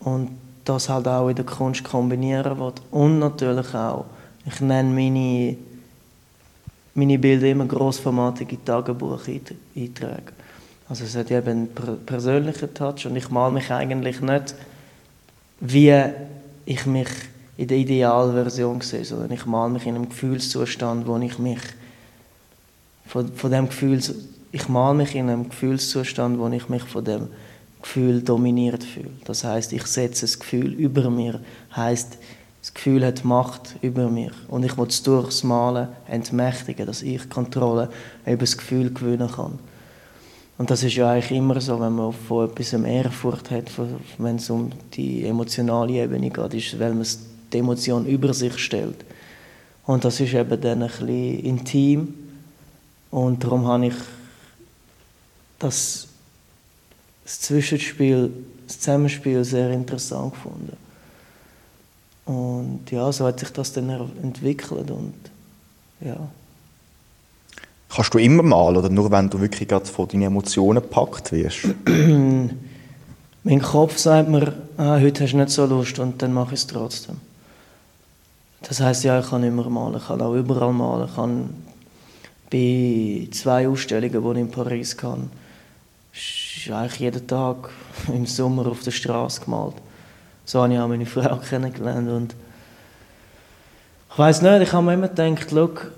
Und 0.00 0.30
das 0.64 0.88
halt 0.88 1.08
auch 1.08 1.28
in 1.28 1.36
der 1.36 1.44
Kunst 1.44 1.84
kombinieren 1.84 2.58
will. 2.58 2.72
Und 2.90 3.18
natürlich 3.18 3.74
auch, 3.74 4.06
ich 4.44 4.60
nenne 4.60 4.90
meine 4.90 5.56
meine 6.96 7.18
Bilder 7.18 7.46
immer 7.46 7.66
grossformatige 7.66 8.64
Tagebucheinträge. 8.64 10.32
Also 10.88 11.04
es 11.04 11.14
hat 11.14 11.30
eben 11.30 11.48
einen 11.48 11.68
persönlichen 12.06 12.72
Touch 12.72 13.06
und 13.06 13.16
ich 13.16 13.28
male 13.30 13.52
mich 13.52 13.70
eigentlich 13.70 14.20
nicht, 14.20 14.54
wie 15.60 15.94
ich 16.64 16.86
mich 16.86 17.08
in 17.56 17.68
der 17.68 17.78
Idealversion 17.78 18.80
sehe, 18.80 19.04
sondern 19.04 19.32
ich 19.32 19.46
male 19.46 19.72
mich 19.72 19.86
in 19.86 19.94
einem 19.94 20.08
Gefühlszustand, 20.08 21.06
wo 21.06 21.16
ich 21.18 21.38
mich 21.38 21.60
von, 23.06 23.32
von 23.32 23.50
dem 23.50 23.68
Gefühl, 23.68 24.00
ich 24.52 24.68
male 24.68 24.96
mich 24.96 25.14
in 25.14 25.30
einem 25.30 25.48
Gefühlszustand, 25.48 26.38
wo 26.38 26.48
ich 26.48 26.68
mich 26.68 26.82
von 26.82 27.04
dem 27.04 27.28
Gefühl 27.80 28.22
dominiert 28.22 28.84
fühle. 28.84 29.10
Das 29.24 29.44
heißt, 29.44 29.72
ich 29.72 29.86
setze 29.86 30.22
das 30.22 30.38
Gefühl 30.38 30.72
über 30.72 31.08
mir. 31.08 31.40
Heißt, 31.74 32.18
das 32.60 32.74
Gefühl 32.74 33.06
hat 33.06 33.24
Macht 33.24 33.76
über 33.80 34.10
mich. 34.10 34.32
Und 34.48 34.64
ich 34.64 34.76
will 34.76 34.88
es 34.88 35.02
durchs 35.02 35.44
Malen 35.44 35.88
entmächtigen, 36.08 36.86
dass 36.86 37.02
ich 37.02 37.30
Kontrolle 37.30 37.88
über 38.24 38.38
das 38.38 38.58
Gefühl 38.58 38.92
gewinnen 38.92 39.30
kann. 39.30 39.58
Und 40.58 40.70
das 40.70 40.82
ist 40.82 40.96
ja 40.96 41.10
eigentlich 41.10 41.38
immer 41.38 41.60
so, 41.60 41.78
wenn 41.80 41.94
man 41.94 42.12
von 42.12 42.50
etwas 42.50 42.72
Ehrfurcht 42.72 43.50
hat, 43.50 43.70
wenn 44.18 44.36
es 44.36 44.50
um 44.50 44.70
die 44.94 45.24
emotionale 45.24 45.92
Ebene 45.92 46.30
geht, 46.30 46.54
ist, 46.54 46.78
weil 46.80 46.94
man 46.94 47.06
die 47.52 47.58
Emotion 47.58 48.06
über 48.06 48.32
sich 48.34 48.58
stellt. 48.58 49.04
Und 49.86 50.04
das 50.04 50.20
ist 50.20 50.34
eben 50.34 50.60
dann 50.60 50.82
ein 50.82 50.88
bisschen 50.88 51.38
intim. 51.40 52.14
Und 53.10 53.42
darum 53.42 53.66
habe 53.66 53.86
ich 53.86 53.94
das, 55.58 56.08
das 57.24 57.40
Zwischenspiel, 57.40 58.30
das 58.66 58.80
Zusammenspiel 58.80 59.44
sehr 59.44 59.70
interessant 59.70 60.34
gefunden. 60.34 60.76
Und 62.26 62.80
ja, 62.90 63.10
so 63.12 63.24
hat 63.24 63.38
sich 63.38 63.50
das 63.50 63.72
dann 63.72 63.88
entwickelt 64.22 64.90
und 64.90 65.14
ja. 66.00 66.16
Kannst 67.88 68.12
du 68.12 68.18
immer 68.18 68.42
malen 68.42 68.76
oder 68.76 68.88
nur 68.88 69.10
wenn 69.12 69.30
du 69.30 69.40
wirklich 69.40 69.68
gerade 69.68 69.86
von 69.86 70.08
deinen 70.08 70.22
Emotionen 70.22 70.82
gepackt 70.82 71.30
wirst? 71.30 71.68
mein 71.86 73.62
Kopf 73.62 73.96
sagt 73.96 74.28
mir, 74.28 74.52
ah, 74.76 74.98
heute 74.98 75.22
hast 75.22 75.32
du 75.32 75.36
nicht 75.36 75.50
so 75.50 75.64
Lust 75.66 76.00
und 76.00 76.20
dann 76.20 76.34
mache 76.34 76.54
ich 76.54 76.60
es 76.60 76.66
trotzdem. 76.66 77.16
Das 78.68 78.80
heißt 78.80 79.04
ja, 79.04 79.20
ich 79.20 79.30
kann 79.30 79.44
immer 79.44 79.68
malen, 79.70 79.96
ich 79.96 80.06
kann 80.06 80.20
auch 80.20 80.34
überall 80.34 80.72
malen. 80.72 81.08
Ich 81.08 81.14
kann 81.14 81.54
bei 82.50 83.28
zwei 83.30 83.68
Ausstellungen, 83.68 84.12
die 84.12 84.40
ich 84.40 84.46
in 84.46 84.50
Paris 84.50 84.96
kann, 84.96 85.30
ist 86.12 86.70
eigentlich 86.72 86.98
jeden 86.98 87.26
Tag 87.28 87.70
im 88.08 88.26
Sommer 88.26 88.66
auf 88.66 88.82
der 88.82 88.90
Straße 88.90 89.42
gemalt. 89.42 89.74
So 90.44 90.62
habe 90.62 90.72
ich 90.72 90.80
auch 90.80 90.88
meine 90.88 91.06
Frau 91.06 91.36
kennengelernt. 91.36 92.08
Und 92.08 92.34
ich 94.10 94.18
weiß 94.18 94.42
nicht, 94.42 94.62
ich 94.62 94.72
habe 94.72 94.84
mir 94.84 94.94
immer 94.94 95.08
gedacht, 95.08 95.52
look, 95.52 95.92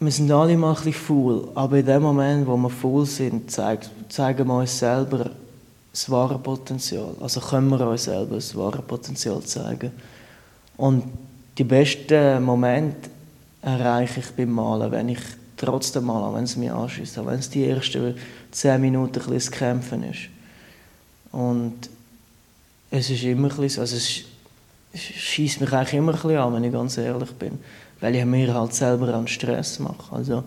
wir 0.00 0.10
sind 0.10 0.32
alle 0.32 0.56
mal 0.56 0.70
ein 0.70 0.74
bisschen 0.76 0.94
faul, 0.94 1.48
aber 1.54 1.76
in 1.76 1.86
dem 1.86 2.02
Moment, 2.02 2.46
wo 2.46 2.56
wir 2.56 2.70
faul 2.70 3.06
sind, 3.06 3.50
zeigen 3.50 4.48
wir 4.48 4.54
uns 4.54 4.78
selber 4.78 5.30
das 5.92 6.10
wahre 6.10 6.38
Potenzial. 6.38 7.14
Also 7.20 7.40
können 7.40 7.68
wir 7.68 7.86
uns 7.86 8.04
selber 8.04 8.36
das 8.36 8.56
wahre 8.56 8.82
Potenzial 8.82 9.42
zeigen. 9.42 9.92
Und 10.76 11.04
die 11.60 11.64
besten 11.64 12.42
Momente 12.42 13.10
erreiche 13.60 14.20
ich 14.20 14.30
beim 14.30 14.50
Malen, 14.50 14.90
wenn 14.92 15.10
ich 15.10 15.20
trotzdem 15.58 16.06
male, 16.06 16.34
wenn 16.34 16.44
es 16.44 16.56
mich 16.56 16.70
anschießt, 16.70 17.18
wenn 17.26 17.38
es 17.38 17.50
die 17.50 17.66
ersten 17.66 18.14
zehn 18.50 18.80
Minuten 18.80 19.20
ein 19.20 19.28
bisschen 19.28 19.52
Kämpfen 19.52 20.04
ist. 20.04 20.20
Und 21.32 21.74
es 22.90 23.10
ist 23.10 23.24
immer 23.24 23.50
ein 23.50 23.56
bisschen, 23.56 23.82
also 23.82 23.94
es 23.94 24.22
schießt 24.94 25.60
mich 25.60 25.70
eigentlich 25.70 25.92
immer 25.92 26.12
ein 26.12 26.22
bisschen 26.22 26.38
an, 26.38 26.54
wenn 26.54 26.64
ich 26.64 26.72
ganz 26.72 26.96
ehrlich 26.96 27.32
bin. 27.32 27.58
Weil 28.00 28.16
ich 28.16 28.24
mir 28.24 28.54
halt 28.54 28.72
selber 28.72 29.14
einen 29.14 29.28
Stress 29.28 29.78
mache. 29.80 30.16
Also, 30.16 30.42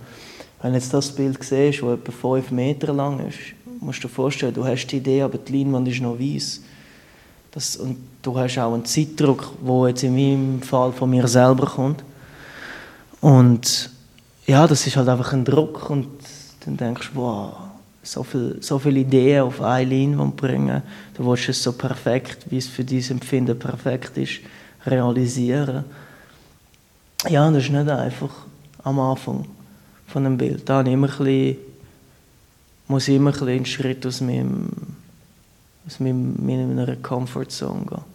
wenn 0.64 0.74
jetzt 0.74 0.92
das 0.96 1.12
Bild 1.12 1.44
siehst, 1.44 1.84
das 1.84 2.00
etwa 2.00 2.12
5 2.12 2.50
Meter 2.50 2.92
lang 2.92 3.20
ist, 3.28 3.38
musst 3.82 4.04
du 4.04 4.08
dir 4.08 4.14
vorstellen, 4.16 4.56
du 4.56 4.66
hast 4.66 4.88
die 4.88 4.98
Idee, 4.98 5.22
aber 5.22 5.38
die 5.38 5.60
Leinwand 5.60 5.88
ist 5.90 6.02
noch 6.02 6.18
weiß. 6.18 6.62
Das, 7.52 7.76
und 7.76 7.98
du 8.24 8.40
hast 8.40 8.58
auch 8.58 8.74
einen 8.74 8.86
Zeitdruck, 8.86 9.54
der 9.62 9.90
jetzt 9.90 10.04
in 10.04 10.16
meinem 10.16 10.62
Fall 10.62 10.92
von 10.92 11.10
mir 11.10 11.28
selber 11.28 11.68
kommt. 11.68 12.04
Und 13.22 13.90
ja, 14.48 14.66
das 14.66 14.88
ist 14.88 14.96
halt 14.98 15.08
einfach 15.08 15.34
ein 15.34 15.46
Druck 15.46 15.90
und 15.90 16.08
dann 16.66 16.78
denkst 16.78 17.12
du, 17.14 17.20
wow, 17.20 17.54
so, 18.02 18.24
viel, 18.24 18.58
so 18.62 18.80
viele 18.80 19.02
Ideen 19.02 19.44
auf 19.44 19.62
eine 19.62 19.90
Leinwand 19.90 20.36
bringen. 20.36 20.82
Du 21.16 21.26
willst 21.26 21.50
es 21.50 21.62
so 21.62 21.74
perfekt, 21.74 22.46
wie 22.50 22.58
es 22.58 22.68
für 22.68 22.84
dein 22.84 23.04
Empfinden 23.10 23.58
perfekt 23.60 24.18
ist, 24.18 24.40
realisieren. 24.86 25.86
Ja, 27.30 27.50
das 27.52 27.64
ist 27.64 27.72
nicht 27.72 27.90
einfach 27.90 28.32
am 28.84 29.00
Anfang 29.00 29.46
von 30.08 30.26
einem 30.26 30.38
Bild. 30.38 30.68
Da 30.68 30.82
immer 30.82 31.08
ein 31.08 31.18
bisschen, 31.18 31.58
muss 32.88 33.08
ich 33.08 33.16
immer 33.16 33.34
ein 33.34 33.48
einen 33.48 33.66
Schritt 33.66 34.06
aus, 34.06 34.20
meinem, 34.20 34.70
aus 35.88 36.00
meinem, 36.00 36.36
meiner 36.46 36.96
Comfortzone 36.98 37.86
gehen. 37.86 38.13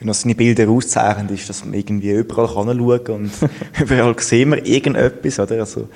Was 0.00 0.20
seine 0.20 0.34
Bilder 0.34 0.68
auszeichnet, 0.68 1.30
ist, 1.32 1.48
dass 1.48 1.64
man 1.64 1.74
irgendwie 1.74 2.12
überall 2.12 2.46
schauen 2.48 3.04
kann 3.04 3.14
und 3.16 3.32
überall 3.80 4.18
sehen 4.20 4.50
wir 4.50 4.64
irgendetwas. 4.64 5.40
Oder? 5.40 5.60
Also, 5.60 5.88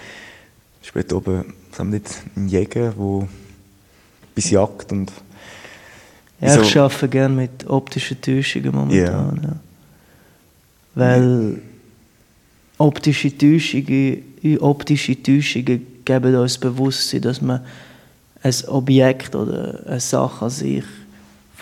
später 0.83 1.17
oben 1.17 1.55
haben 1.79 1.93
wir 1.93 2.01
nicht 2.01 2.23
einen 2.35 2.49
Jäger, 2.49 2.93
der 2.93 3.29
bis 4.35 4.51
jagt 4.51 4.91
und 4.93 5.13
ja, 6.41 6.61
ich 6.61 6.77
arbeite 6.77 7.09
gerne 7.09 7.35
mit 7.35 7.69
optischen 7.69 8.21
Täuschungen 8.21 8.75
momentan. 8.75 9.37
Yeah. 9.37 9.43
Ja. 9.45 9.57
Weil 10.97 11.63
optische 12.79 13.37
Täuschungen, 13.39 14.25
optische 14.59 15.23
Täuschungen 15.23 15.87
geben 16.05 16.35
uns 16.35 16.59
Bewusstsein, 16.59 17.23
dass 17.23 17.41
man 17.41 17.61
ein 18.43 18.55
Objekt 18.67 19.37
oder 19.37 19.85
eine 19.87 20.01
Sache 20.01 20.47
an 20.47 20.51
sich 20.51 20.85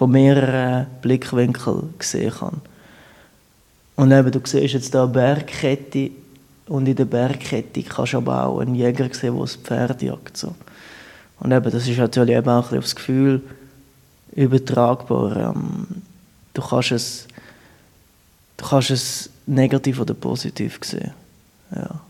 von 0.01 0.13
mehreren 0.13 0.87
Blickwinkeln 1.03 1.93
sehen 1.99 2.33
kann. 2.33 2.63
Und 3.97 4.13
eben, 4.13 4.33
du 4.33 4.41
siehst 4.43 4.73
jetzt 4.73 4.93
hier 4.93 5.03
eine 5.03 5.13
Bergkette 5.13 6.13
und 6.69 6.89
in 6.89 6.97
der 6.97 7.05
Bergkette 7.05 7.83
kannst 7.83 8.15
du 8.15 8.17
aber 8.17 8.47
auch 8.47 8.61
einen 8.61 8.75
Jäger 8.75 9.13
sehen, 9.13 9.35
der 9.35 9.43
das 9.43 9.57
Pferd 9.57 10.01
jagt. 10.01 10.39
So. 10.39 10.55
Und 11.41 11.53
eben, 11.53 11.71
das 11.71 11.87
ist 11.87 11.99
natürlich 11.99 12.35
eben 12.35 12.49
auch 12.49 12.73
ein 12.73 12.79
aufs 12.79 12.97
Gefühl 12.97 13.43
übertragbar. 14.35 15.37
Ähm, 15.37 15.87
du 16.55 16.63
kannst 16.63 16.93
es 16.93 17.29
du 18.57 18.65
kannst 18.65 18.91
es 18.93 19.29
negativ 19.45 20.01
oder 20.01 20.15
positiv 20.15 20.81
sehen. 20.83 21.13
Ja. 21.77 22.01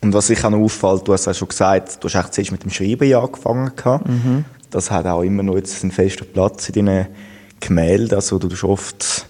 Und 0.00 0.12
was 0.12 0.28
sich 0.28 0.44
auch 0.44 0.50
noch 0.50 0.58
auffällt, 0.58 1.08
du 1.08 1.12
hast 1.12 1.26
ja 1.26 1.34
schon 1.34 1.48
gesagt, 1.48 2.02
du 2.02 2.08
hast 2.08 2.14
echt 2.14 2.34
zuerst 2.34 2.52
mit 2.52 2.64
dem 2.64 2.70
Schreiben 2.70 3.12
angefangen. 3.14 3.72
Mhm. 4.04 4.44
Das 4.70 4.90
hat 4.90 5.06
auch 5.06 5.22
immer 5.22 5.42
noch 5.42 5.56
jetzt 5.56 5.82
einen 5.82 5.92
festen 5.92 6.26
Platz 6.26 6.68
in 6.68 6.86
deinen 6.86 7.06
Gemälden. 7.60 8.14
Also 8.14 8.38
du 8.38 8.50
hast 8.50 8.64
oft 8.64 9.26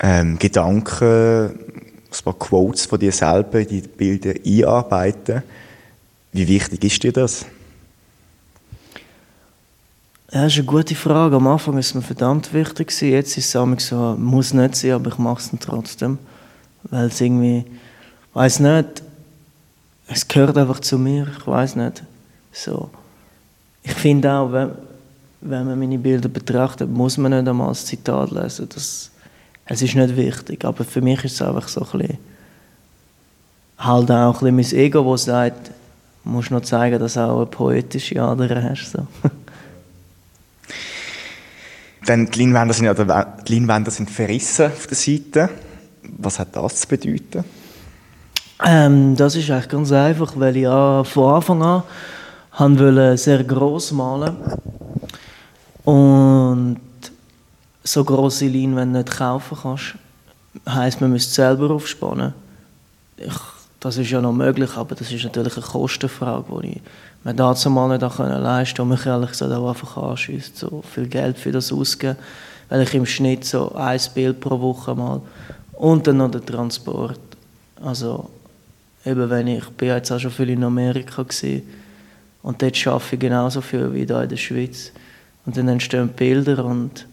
ähm, 0.00 0.38
Gedanken, 0.38 1.50
ein 1.50 2.24
paar 2.24 2.38
Quotes 2.38 2.86
von 2.86 2.98
dir 2.98 3.12
selber 3.12 3.60
in 3.60 3.68
die 3.68 3.80
Bilder 3.82 4.34
einarbeiten. 4.44 5.42
Wie 6.32 6.48
wichtig 6.48 6.84
ist 6.84 7.02
dir 7.02 7.12
das? 7.12 7.44
Ja, 10.30 10.42
das 10.42 10.52
ist 10.52 10.58
eine 10.58 10.66
gute 10.66 10.94
Frage. 10.94 11.36
Am 11.36 11.46
Anfang 11.46 11.74
war 11.74 11.80
es 11.80 11.94
mir 11.94 12.02
verdammt 12.02 12.52
wichtig. 12.52 13.00
Jetzt 13.00 13.38
ist 13.38 13.54
es 13.54 13.88
so, 13.88 14.16
muss 14.18 14.52
nicht 14.52 14.76
sein, 14.76 14.92
aber 14.92 15.10
ich 15.10 15.18
mache 15.18 15.40
es 15.40 15.50
trotzdem. 15.58 16.18
Weil 16.84 17.06
es 17.06 17.20
irgendwie, 17.20 17.58
ich 17.58 18.34
weiß 18.34 18.60
nicht, 18.60 19.02
es 20.08 20.26
gehört 20.26 20.56
einfach 20.56 20.80
zu 20.80 20.98
mir, 20.98 21.28
ich 21.38 21.46
weiß 21.46 21.76
nicht. 21.76 22.02
So. 22.50 22.90
Ich 23.82 23.92
finde 23.92 24.32
auch, 24.32 24.50
wenn, 24.50 24.70
wenn 25.42 25.66
man 25.66 25.78
meine 25.78 25.98
Bilder 25.98 26.28
betrachtet, 26.28 26.90
muss 26.90 27.18
man 27.18 27.32
nicht 27.32 27.46
einmal 27.48 27.68
das 27.68 27.86
Zitat 27.86 28.30
lesen. 28.30 28.68
Das, 28.74 29.10
es 29.66 29.82
ist 29.82 29.94
nicht 29.94 30.16
wichtig, 30.16 30.64
aber 30.64 30.84
für 30.84 31.02
mich 31.02 31.22
ist 31.24 31.34
es 31.34 31.42
einfach 31.42 31.68
so 31.68 31.82
ein 31.82 31.98
bisschen, 31.98 32.18
halt 33.78 34.10
auch 34.10 34.42
ein 34.42 34.56
bisschen 34.56 34.76
mein 34.78 34.84
Ego, 34.84 35.12
das 35.12 35.24
sagt, 35.24 35.68
du 36.24 36.30
musst 36.30 36.50
noch 36.50 36.62
zeigen, 36.62 36.98
dass 36.98 37.14
du 37.14 37.20
auch 37.20 37.36
eine 37.36 37.46
poetische 37.46 38.20
Ader 38.20 38.62
hast. 38.62 38.92
So. 38.92 39.06
Dann 42.06 42.30
die 42.30 42.44
Leinwände 42.44 42.72
sind, 42.72 42.86
ja, 42.86 43.90
sind 43.90 44.10
verrissen 44.10 44.66
auf 44.66 44.86
der 44.86 44.96
Seite. 44.96 45.50
Was 46.16 46.38
hat 46.38 46.56
das 46.56 46.80
zu 46.80 46.88
bedeuten? 46.88 47.44
Ähm, 48.64 49.14
das 49.14 49.36
ist 49.36 49.50
eigentlich 49.50 49.68
ganz 49.68 49.92
einfach, 49.92 50.32
weil 50.34 50.56
ich 50.56 50.64
ja 50.64 51.04
von 51.04 51.34
Anfang 51.34 51.62
an 51.62 52.78
wollte 52.78 53.16
sehr 53.16 53.44
groß 53.44 53.92
malen 53.92 54.36
und 55.84 56.80
so 57.84 58.04
große 58.04 58.48
Leinwände 58.48 58.98
nicht 58.98 59.16
kaufen 59.16 59.56
kannst, 59.62 59.94
heisst, 60.68 61.00
man 61.00 61.12
müsste 61.12 61.34
selber 61.34 61.70
aufspannen. 61.70 62.34
Ich, 63.16 63.32
das 63.78 63.96
ist 63.96 64.10
ja 64.10 64.20
noch 64.20 64.32
möglich, 64.32 64.70
aber 64.76 64.96
das 64.96 65.12
ist 65.12 65.22
natürlich 65.22 65.56
eine 65.56 65.64
Kostenfrage, 65.64 66.60
die 66.62 66.68
ich 66.68 66.82
mir 67.22 67.34
dazu 67.34 67.70
mal 67.70 67.88
nicht 67.88 68.18
leisten 68.18 68.76
konnte 68.76 68.82
und 68.82 68.88
mich 68.88 69.06
ehrlich 69.06 69.30
gesagt 69.30 69.52
auch 69.52 69.68
einfach 69.68 69.96
anschießt, 69.96 70.58
so 70.58 70.82
viel 70.82 71.06
Geld 71.06 71.38
für 71.38 71.52
das 71.52 71.72
auszugeben, 71.72 72.16
weil 72.68 72.82
ich 72.82 72.94
im 72.94 73.06
Schnitt 73.06 73.44
so 73.44 73.72
ein 73.76 74.00
Bild 74.14 74.40
pro 74.40 74.60
Woche 74.60 74.96
mal 74.96 75.20
und 75.74 76.08
dann 76.08 76.16
noch 76.16 76.30
der 76.30 76.44
Transport. 76.44 77.20
Also 77.80 78.28
eben 79.08 79.30
wenn 79.30 79.46
ich, 79.46 79.58
ich 79.58 79.70
bin 79.70 79.88
jetzt 79.88 80.10
auch 80.12 80.18
schon 80.18 80.30
viel 80.30 80.50
in 80.50 80.64
Amerika 80.64 81.22
gewesen, 81.22 81.62
und 82.42 82.62
dort 82.62 82.86
arbeite 82.86 83.14
ich 83.14 83.20
genauso 83.20 83.60
viel 83.60 83.92
wie 83.92 84.06
hier 84.06 84.22
in 84.22 84.28
der 84.28 84.36
Schweiz 84.36 84.92
und 85.44 85.56
dann 85.56 85.68
entstehen 85.68 86.08
Bilder 86.08 86.64
und 86.64 87.06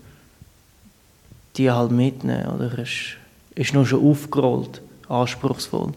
die 1.58 1.72
halt 1.72 1.92
mitnehmen 1.92 2.48
oder 2.48 2.78
ist, 2.80 3.18
ist 3.56 3.74
noch 3.74 3.86
schon 3.86 4.04
aufgerollt, 4.08 4.82
anspruchsvoll. 5.10 5.94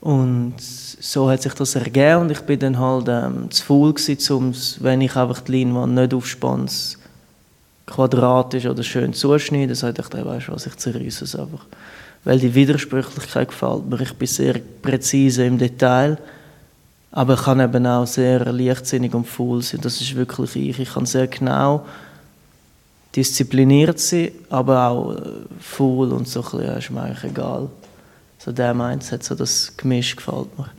Und 0.00 0.54
so 0.60 1.28
hat 1.28 1.42
sich 1.42 1.54
das 1.54 1.74
ergeben 1.74 2.22
und 2.22 2.30
ich 2.30 2.40
bin 2.42 2.60
dann 2.60 2.78
halt 2.78 3.08
ähm, 3.08 3.50
zu 3.50 3.64
faul 3.64 3.92
gewesen, 3.92 4.34
um, 4.34 4.54
wenn 4.80 5.00
ich 5.00 5.16
einfach 5.16 5.40
die 5.40 5.58
Leinwand 5.58 5.94
nicht 5.94 6.14
aufspanne, 6.14 6.66
quadratisch 7.86 8.66
oder 8.66 8.82
schön 8.82 9.12
zuschneiden, 9.12 9.68
dann 9.68 9.76
sagte 9.76 10.02
ich, 10.02 10.24
weißt 10.24 10.48
du 10.48 10.52
was, 10.52 10.66
ich 10.66 10.76
zerreiße 10.76 11.24
es 11.24 11.34
einfach. 11.34 11.66
Weil 12.24 12.38
die 12.38 12.54
Widersprüchlichkeit 12.54 13.48
gefällt 13.48 13.88
mir. 13.88 14.00
Ich 14.00 14.12
bin 14.14 14.28
sehr 14.28 14.54
präzise 14.82 15.44
im 15.44 15.58
Detail, 15.58 16.18
aber 17.10 17.34
ich 17.34 17.42
kann 17.42 17.60
eben 17.60 17.86
auch 17.86 18.06
sehr 18.06 18.52
leichtsinnig 18.52 19.14
und 19.14 19.26
faul 19.26 19.62
sein. 19.62 19.80
Das 19.82 20.00
ist 20.00 20.14
wirklich 20.14 20.56
ich. 20.56 20.78
Ich 20.80 20.92
kann 20.92 21.06
sehr 21.06 21.26
genau 21.26 21.86
diszipliniert 23.14 23.98
sein, 23.98 24.32
aber 24.50 24.88
auch 24.88 25.14
äh, 25.14 25.22
faul 25.60 26.12
und 26.12 26.28
so 26.28 26.40
ein 26.40 26.50
bisschen, 26.50 26.76
ist 26.76 26.90
mir 26.90 27.02
eigentlich 27.02 27.24
egal 27.24 27.68
so 28.38 28.52
der 28.52 28.72
Mindset, 28.72 29.24
so 29.24 29.34
das 29.34 29.76
Gemisch 29.76 30.16
gefällt 30.16 30.56
mir. 30.56 30.70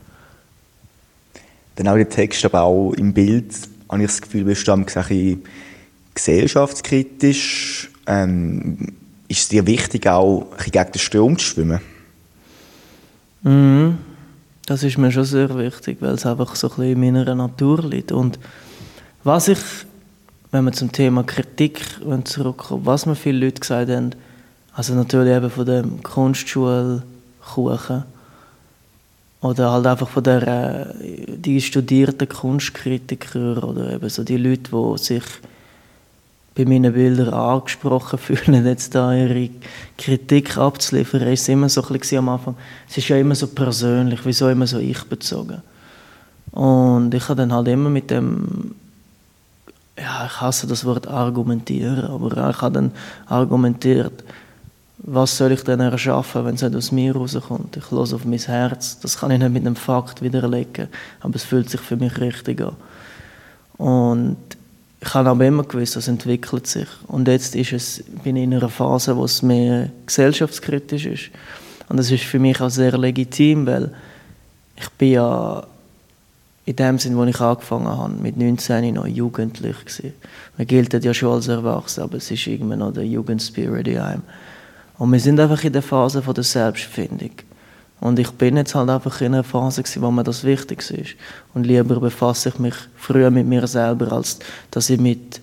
Dann 1.76 1.88
auch 1.88 1.96
der 1.96 2.10
Text, 2.10 2.44
aber 2.46 2.62
auch 2.64 2.94
im 2.94 3.14
Bild, 3.14 3.54
habe 3.90 4.02
ich 4.02 4.10
das 4.10 4.22
Gefühl, 4.22 4.46
bist 4.46 4.68
du 4.68 4.72
ein 4.72 4.86
bisschen 4.86 5.44
gesellschaftskritisch. 6.14 7.92
Ähm, 8.08 8.96
ist 9.30 9.40
es 9.40 9.48
dir 9.48 9.66
wichtig, 9.66 10.08
auch 10.08 10.48
gegen 10.58 10.92
den 10.92 11.00
Strom 11.00 11.38
zu 11.38 11.46
schwimmen? 11.46 11.80
Mhm. 13.44 13.98
Das 14.66 14.84
ist 14.84 14.98
mir 14.98 15.12
schon 15.12 15.24
sehr 15.24 15.58
wichtig, 15.58 15.98
weil 16.02 16.16
es 16.16 16.26
einfach 16.26 16.56
so 16.56 16.68
ein 16.68 16.76
bisschen 16.76 16.92
in 16.92 17.00
meiner 17.00 17.36
Natur 17.36 17.84
liegt. 17.84 18.12
Und 18.12 18.38
was 19.24 19.48
ich, 19.48 19.60
wenn 20.52 20.66
wir 20.66 20.74
zum 20.74 20.92
Thema 20.92 21.24
Kritik 21.24 21.82
zurückkommen, 22.26 22.86
was 22.86 23.06
mir 23.06 23.16
viele 23.16 23.46
Leute 23.46 23.62
gesagt 23.62 23.90
haben, 23.90 24.12
also 24.74 24.94
natürlich 24.94 25.36
eben 25.36 25.50
von 25.50 25.66
der 25.66 25.86
Kunstschule, 26.04 27.04
Kuchen. 27.54 28.04
Oder 29.42 29.72
halt 29.72 29.88
einfach 29.88 30.10
von 30.10 30.24
der, 30.24 30.48
äh, 30.48 31.38
die 31.38 31.62
studierten 31.62 32.28
Kunstkritiker 32.28 33.64
oder 33.64 33.94
eben 33.94 34.10
so 34.10 34.24
die 34.24 34.38
Leute, 34.38 34.72
die 34.72 34.98
sich 34.98 35.24
bei 36.56 36.66
meinen 36.66 36.94
Bildern 36.94 37.34
angesprochen 37.34 38.20
fühlen, 38.20 38.66
jetzt 38.66 38.96
da 38.96 39.14
ihre 39.14 39.50
Kritik 39.98 40.58
abzuliefern, 40.58 41.22
ist 41.22 41.50
immer 41.50 41.70
so 41.70 41.84
ein 41.84 42.00
bisschen 42.00 42.20
am 42.20 42.30
Anfang, 42.30 42.56
es 42.90 42.98
ist 42.98 43.08
ja 43.08 43.18
immer 43.18 43.36
so 43.36 43.48
persönlich, 43.48 44.20
wieso 44.24 44.50
immer 44.50 44.68
so 44.68 44.80
ich 44.80 45.04
bezogen. 45.04 45.62
Und 46.52 47.14
ich 47.14 47.24
habe 47.30 47.36
dann 47.36 47.54
halt 47.54 47.68
immer 47.68 47.90
mit 47.90 48.10
dem, 48.10 48.76
ja, 49.98 50.26
ich 50.26 50.42
hasse 50.42 50.68
das 50.68 50.86
Wort 50.86 51.08
argumentieren, 51.08 52.06
aber 52.06 52.32
ich 52.32 52.62
habe 52.62 52.74
dann 52.74 52.92
argumentiert, 53.28 54.24
was 55.02 55.38
soll 55.38 55.54
ich 55.54 55.64
denn 55.64 55.80
erschaffen, 55.80 56.46
wenn 56.46 56.56
es 56.56 56.62
nicht 56.62 56.76
aus 56.76 56.92
mir 56.92 57.16
rauskommt? 57.16 57.78
Ich 57.78 57.90
höre 57.90 58.02
auf 58.02 58.26
mein 58.26 58.40
Herz. 58.40 59.00
Das 59.00 59.18
kann 59.18 59.32
ich 59.32 59.40
nicht 59.40 59.52
mit 59.52 59.66
einem 59.66 59.78
Fakt 59.78 60.22
widerlegen, 60.22 60.90
aber 61.22 61.36
es 61.36 61.44
fühlt 61.44 61.70
sich 61.70 61.80
für 61.80 61.96
mich 61.96 62.20
richtig 62.20 62.62
an. 62.62 62.76
Und 63.78 64.38
ich 65.02 65.14
habe 65.14 65.30
aber 65.30 65.46
immer 65.46 65.64
gewusst, 65.64 65.96
das 65.96 66.08
entwickelt 66.08 66.68
sich. 66.68 66.88
Und 67.08 67.28
jetzt 67.28 67.56
ist 67.56 67.72
es, 67.72 68.04
bin 68.24 68.36
ich 68.36 68.44
in 68.44 68.54
einer 68.54 68.70
Phase, 68.70 69.16
wo 69.16 69.24
es 69.24 69.42
mehr 69.42 69.90
gesellschaftskritisch 70.06 71.06
ist. 71.06 71.30
Und 71.88 71.98
das 71.98 72.12
ist 72.12 72.24
für 72.24 72.40
mich 72.40 72.60
auch 72.60 72.70
sehr 72.70 72.98
legitim, 72.98 73.66
weil 73.66 73.94
ich 74.76 74.90
bin 74.92 75.14
ja 75.14 75.66
in 76.66 76.76
dem 76.76 77.00
Sinn, 77.00 77.18
wo 77.18 77.24
ich 77.24 77.40
angefangen 77.40 77.88
habe, 77.88 78.14
mit 78.14 78.38
19 78.38 78.94
noch 78.94 79.08
jugendlich 79.08 79.78
gewesen. 79.80 80.14
Man 80.58 80.68
gilt 80.68 80.94
ja 80.94 81.14
schon 81.14 81.34
als 81.34 81.48
erwachsen, 81.48 82.04
aber 82.04 82.18
es 82.18 82.30
ist 82.30 82.46
irgendwie 82.46 82.76
noch 82.76 82.94
der 82.94 83.06
Jugendspirit 83.06 83.88
in 83.88 83.98
einem. 83.98 84.22
Und 84.98 85.12
wir 85.12 85.20
sind 85.20 85.40
einfach 85.40 85.64
in 85.64 85.74
der 85.74 85.82
Phase 85.82 86.22
von 86.22 86.34
der 86.34 86.44
Selbstfindung. 86.44 87.32
Und 88.00 88.18
ich 88.18 88.32
bin 88.32 88.56
jetzt 88.56 88.76
halt 88.76 88.90
einfach 88.90 89.20
in 89.22 89.34
einer 89.34 89.44
Phase, 89.44 89.84
gewesen, 89.84 90.02
wo 90.02 90.12
mir 90.12 90.24
das 90.24 90.44
wichtig 90.44 90.90
ist. 90.90 91.16
Und 91.54 91.66
lieber 91.66 92.00
befasse 92.00 92.50
ich 92.50 92.60
mich 92.60 92.76
früher 92.96 93.30
mit 93.30 93.46
mir 93.46 93.68
selber, 93.68 94.12
als 94.14 94.40
dass 94.72 94.90
ich 94.90 95.00
mit 95.00 95.42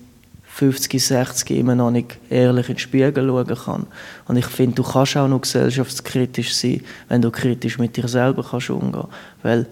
50, 0.57 1.05
60 1.05 1.51
immer 1.51 1.75
noch 1.75 1.91
nicht 1.91 2.17
ehrlich 2.31 2.67
in 2.69 2.75
den 2.75 2.79
Spiegel 2.79 3.27
schauen 3.27 3.55
kann. 3.55 3.87
Und 4.27 4.37
ich 4.37 4.47
finde, 4.47 4.77
du 4.77 4.83
kannst 4.83 5.15
auch 5.15 5.27
noch 5.27 5.41
gesellschaftskritisch 5.41 6.55
sein, 6.55 6.81
wenn 7.09 7.21
du 7.21 7.29
kritisch 7.29 7.77
mit 7.77 7.95
dir 7.95 8.07
selber 8.07 8.43
kannst 8.43 8.71
umgehen 8.71 9.07
Weil 9.43 9.67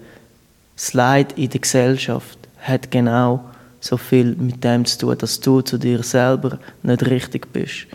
das 0.76 0.94
Leid 0.94 1.36
in 1.36 1.50
der 1.50 1.60
Gesellschaft 1.60 2.38
hat 2.60 2.92
genau 2.92 3.44
so 3.80 3.96
viel 3.96 4.36
mit 4.36 4.62
dem 4.62 4.84
zu 4.84 4.98
tun, 4.98 5.18
dass 5.18 5.40
du 5.40 5.60
zu 5.60 5.76
dir 5.76 6.04
selber 6.04 6.60
nicht 6.84 7.04
richtig 7.06 7.52
bist. 7.52 7.86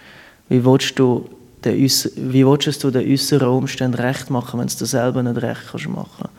Wie 0.49 0.65
willst 0.65 0.99
du 0.99 1.29
den, 1.65 1.75
wie 1.75 2.45
willst 2.45 2.83
du 2.83 2.91
den 2.91 3.11
äußeren 3.11 3.47
Umständen 3.47 3.99
recht 3.99 4.29
machen, 4.29 4.59
wenn 4.59 4.67
du 4.67 4.83
es 4.83 4.91
selber 4.91 5.23
nicht 5.23 5.41
recht 5.41 5.61
kannst 5.71 5.89
machen 5.89 6.29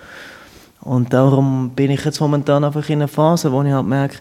Und 0.81 1.13
darum 1.13 1.71
bin 1.71 1.91
ich 1.91 2.05
jetzt 2.05 2.21
momentan 2.21 2.65
einfach 2.65 2.89
in 2.89 3.01
einer 3.01 3.09
Phase, 3.09 3.51
wo 3.53 3.63
ich 3.63 3.73
halt 3.73 3.87
merke, 3.87 4.19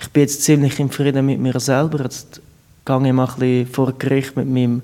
ich 0.00 0.10
bin 0.10 0.22
jetzt 0.22 0.42
ziemlich 0.42 0.78
im 0.80 0.90
Frieden 0.90 1.26
mit 1.26 1.40
mir 1.40 1.58
selber. 1.60 2.02
Jetzt 2.02 2.40
gehe 2.84 3.06
ich 3.06 3.12
mal 3.12 3.26
ein 3.26 3.34
bisschen 3.38 3.66
vor 3.66 3.92
Gericht 3.92 4.36
mit 4.36 4.48
meinem 4.48 4.82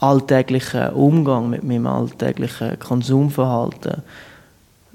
alltäglichen 0.00 0.90
Umgang, 0.90 1.50
mit 1.50 1.64
meinem 1.64 1.86
alltäglichen 1.86 2.78
Konsumverhalten. 2.78 4.02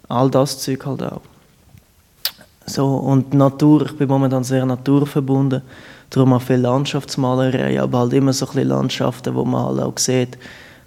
All 0.08 0.30
das 0.30 0.60
Zeug 0.60 0.86
halt 0.86 1.04
auch. 1.04 1.22
So, 2.66 2.96
und 2.96 3.34
Natur, 3.34 3.86
ich 3.86 3.98
bin 3.98 4.08
momentan 4.08 4.44
sehr 4.44 4.66
naturverbunden, 4.66 5.62
darum 6.16 6.34
auch 6.34 6.42
viel 6.42 6.58
Landschaftsmalerei, 6.58 7.82
aber 7.82 8.00
halt 8.00 8.14
immer 8.14 8.34
so 8.34 8.48
ein 8.48 8.68
Landschaften, 8.68 9.34
wo 9.36 9.44
man 9.44 9.66
halt 9.66 9.80
auch 9.80 9.98
sieht, 9.98 10.38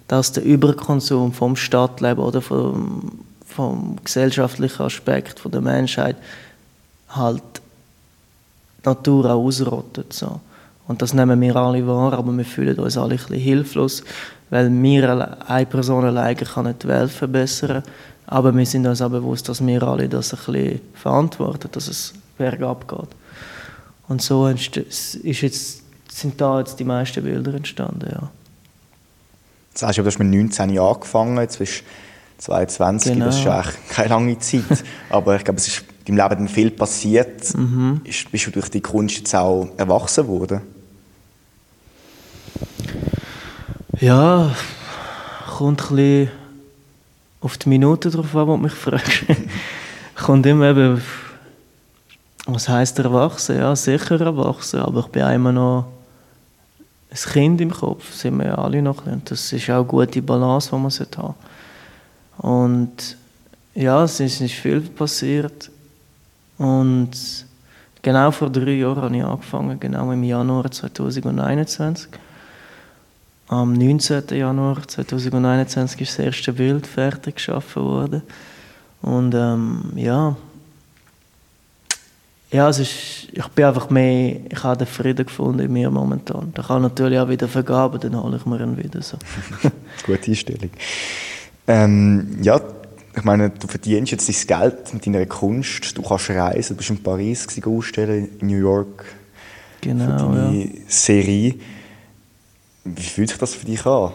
dass 0.07 0.31
der 0.31 0.43
Überkonsum 0.43 1.33
vom 1.33 1.55
Stadtleben 1.55 2.23
oder 2.23 2.41
vom, 2.41 3.19
vom 3.45 3.97
gesellschaftlichen 4.03 4.83
Aspekt 4.83 5.39
von 5.39 5.51
der 5.51 5.61
Menschheit 5.61 6.15
halt 7.09 7.43
die 8.83 8.89
Natur 8.89 9.25
auch 9.25 9.43
ausrottet. 9.43 10.13
So. 10.13 10.39
Und 10.87 11.01
das 11.01 11.13
nehmen 11.13 11.41
wir 11.41 11.55
alle 11.57 11.85
wahr, 11.85 12.13
aber 12.13 12.35
wir 12.35 12.45
fühlen 12.45 12.79
uns 12.79 12.97
alle 12.97 13.15
ein 13.15 13.17
bisschen 13.17 13.35
hilflos, 13.35 14.03
weil 14.49 14.71
wir, 14.71 15.41
eine 15.45 15.65
Person 15.65 16.05
alleine 16.05 16.35
kann 16.35 16.67
nicht 16.67 16.83
die 16.83 16.87
Welt 16.87 17.11
verbessern, 17.11 17.83
aber 18.27 18.55
wir 18.55 18.65
sind 18.65 18.87
uns 18.87 19.01
auch 19.01 19.09
bewusst, 19.09 19.49
dass 19.49 19.65
wir 19.65 19.83
alle 19.83 20.07
das 20.07 20.33
ein 20.33 20.39
bisschen 20.53 20.81
verantworten, 20.93 21.69
dass 21.73 21.89
es 21.89 22.13
bergab 22.37 22.87
geht. 22.87 23.09
Und 24.07 24.21
so 24.21 24.47
ist 24.47 24.75
jetzt, 24.75 25.83
sind 26.09 26.39
da 26.39 26.59
jetzt 26.59 26.79
die 26.79 26.83
meisten 26.83 27.23
Bilder 27.23 27.53
entstanden, 27.53 28.09
ja. 28.11 28.29
Jetzt 29.69 29.83
hast 29.83 29.97
du, 29.97 30.01
du 30.01 30.07
hast 30.07 30.19
mit 30.19 30.29
19 30.29 30.69
Jahren 30.71 30.95
angefangen, 30.95 31.37
jetzt 31.37 31.59
bist 31.59 31.81
du 31.81 32.43
22, 32.43 33.13
genau. 33.13 33.25
das 33.25 33.39
ist 33.39 33.47
eigentlich 33.47 33.75
keine 33.89 34.09
lange 34.09 34.39
Zeit. 34.39 34.63
aber 35.09 35.35
ich 35.35 35.43
glaube, 35.43 35.59
es 35.59 35.67
ist 35.67 35.83
in 36.05 36.15
deinem 36.15 36.29
Leben 36.29 36.47
viel 36.47 36.71
passiert. 36.71 37.55
Mhm. 37.55 38.01
Bist 38.31 38.47
du 38.47 38.51
durch 38.51 38.69
die 38.69 38.81
Kunst 38.81 39.17
jetzt 39.17 39.35
auch 39.35 39.67
erwachsen 39.77 40.27
worden? 40.27 40.61
Ja, 43.99 44.55
kommt 45.57 45.81
ein 45.91 45.95
bisschen 45.95 46.31
auf 47.41 47.57
die 47.57 47.69
Minute 47.69 48.09
drauf 48.09 48.35
an, 48.35 48.47
was 48.47 48.59
mich 48.59 48.73
fragst. 48.73 49.25
kommt 50.15 50.45
immer 50.45 50.69
eben, 50.69 51.01
was 52.47 52.69
heisst 52.69 52.97
erwachsen? 52.99 53.57
Ja, 53.57 53.75
sicher 53.75 54.19
erwachsen, 54.21 54.79
aber 54.79 55.01
ich 55.01 55.07
bin 55.07 55.27
immer 55.27 55.51
noch 55.51 55.85
ein 57.09 57.31
Kind 57.31 57.61
im 57.61 57.71
Kopf, 57.71 58.13
sind 58.13 58.37
wir 58.37 58.47
ja 58.47 58.55
alle 58.55 58.81
noch. 58.81 59.05
Und 59.05 59.29
das 59.29 59.51
ist 59.51 59.69
auch 59.69 59.75
eine 59.75 59.85
gute 59.85 60.21
Balance, 60.21 60.69
die 60.69 60.75
man 60.75 60.91
haben 60.91 61.35
Und 62.37 63.17
ja, 63.75 64.03
es 64.03 64.19
ist 64.19 64.41
nicht 64.41 64.55
viel 64.55 64.81
passiert. 64.81 65.69
Und 66.57 67.11
genau 68.01 68.31
vor 68.31 68.49
drei 68.49 68.71
Jahren 68.71 69.01
habe 69.01 69.17
ich 69.17 69.23
angefangen, 69.23 69.79
genau 69.79 70.11
im 70.11 70.23
Januar 70.23 70.71
2021. 70.71 72.09
Am 73.49 73.73
19. 73.73 74.23
Januar 74.31 74.85
2021 74.85 76.01
ist 76.01 76.19
das 76.19 76.25
erste 76.25 76.53
Bild 76.53 76.85
fertig 76.85 77.35
geschaffen 77.35 77.83
worden. 77.83 78.21
Und 79.01 79.33
ähm, 79.33 79.91
ja, 79.95 80.35
ja, 82.49 82.69
es 82.69 82.79
ist, 82.79 83.27
ich 83.31 83.47
bin 83.49 83.65
einfach 83.65 83.89
mehr, 83.89 84.37
ich 84.49 84.63
habe 84.63 84.77
den 84.77 84.87
Frieden 84.87 85.25
gefunden 85.25 85.59
in 85.59 85.73
mir 85.73 85.91
momentan. 85.91 86.51
Da 86.53 86.63
kann 86.63 86.81
natürlich 86.81 87.19
auch 87.19 87.27
wieder 87.27 87.47
vergaben, 87.47 87.99
dann 87.99 88.21
hole 88.21 88.37
ich 88.37 88.45
mir 88.45 88.61
ihn 88.61 88.77
wieder 88.77 89.01
so. 89.01 89.17
Gute 90.05 90.31
Einstellung. 90.31 90.69
Ähm, 91.67 92.37
ja, 92.41 92.61
ich 93.15 93.23
meine, 93.23 93.49
du 93.49 93.67
verdienst 93.67 94.13
jetzt 94.13 94.29
dein 94.29 94.61
Geld 94.61 94.93
mit 94.93 95.05
deiner 95.05 95.25
Kunst, 95.25 95.97
du 95.97 96.01
kannst 96.01 96.29
reisen, 96.29 96.75
du 96.75 96.77
bist 96.77 96.89
in 96.89 97.03
Paris 97.03 97.47
ausstellen, 97.65 98.29
in 98.39 98.47
New 98.47 98.59
York 98.59 99.03
genau, 99.81 100.05
für 100.05 100.35
deine 100.35 100.65
ja. 100.65 100.71
Serie. 100.87 101.55
Wie 102.85 103.01
fühlt 103.01 103.29
sich 103.29 103.39
das 103.39 103.55
für 103.55 103.65
dich 103.65 103.85
an? 103.85 104.13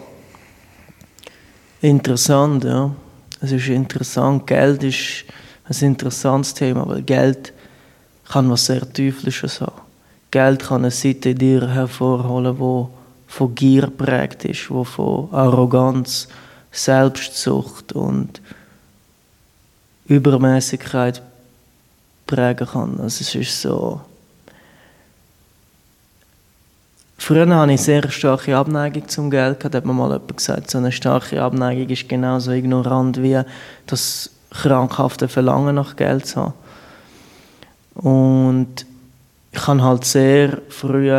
Interessant, 1.81 2.63
ja. 2.63 2.95
Es 3.41 3.51
ist 3.51 3.67
interessant. 3.67 4.47
Geld 4.47 4.83
ist 4.83 5.25
ein 5.65 5.87
interessantes 5.87 6.53
Thema, 6.53 6.87
weil 6.87 7.01
Geld 7.03 7.53
kann 8.29 8.49
was 8.49 8.65
sehr 8.65 8.91
Teuflisches 8.91 9.61
haben. 9.61 9.81
Geld 10.31 10.63
kann 10.63 10.81
eine 10.81 10.91
Seite 10.91 11.29
in 11.29 11.37
dir 11.37 11.67
hervorholen, 11.67 12.57
die 12.57 12.87
von 13.27 13.55
Gier 13.55 13.87
prägt 13.87 14.45
ist, 14.45 14.69
die 14.69 14.85
von 14.85 15.29
Arroganz, 15.31 16.27
Selbstsucht 16.71 17.93
und 17.93 18.41
Übermäßigkeit 20.07 21.21
prägen 22.25 22.67
kann. 22.67 22.99
Also 22.99 23.21
es 23.21 23.35
ist 23.35 23.61
so 23.61 24.01
Früher 27.17 27.47
hatte 27.55 27.71
ich 27.71 27.81
sehr 27.81 28.09
starke 28.11 28.57
Abneigung 28.57 29.07
zum 29.07 29.31
Geld. 29.31 29.63
Da 29.63 29.71
hat 29.71 29.85
mir 29.85 29.93
mal 29.93 30.11
jemand 30.11 30.35
gesagt, 30.35 30.69
so 30.69 30.77
eine 30.77 30.91
starke 30.91 31.41
Abneigung 31.41 31.87
ist 31.87 32.09
genauso 32.09 32.51
ignorant 32.51 33.21
wie 33.23 33.39
das 33.85 34.29
krankhafte 34.51 35.29
Verlangen 35.29 35.75
nach 35.75 35.95
Geld 35.95 36.25
zu 36.25 36.41
haben. 36.41 36.53
Und 37.95 38.85
ich 39.51 39.67
habe 39.67 39.83
halt 39.83 40.05
sehr 40.05 40.61
früh 40.69 41.11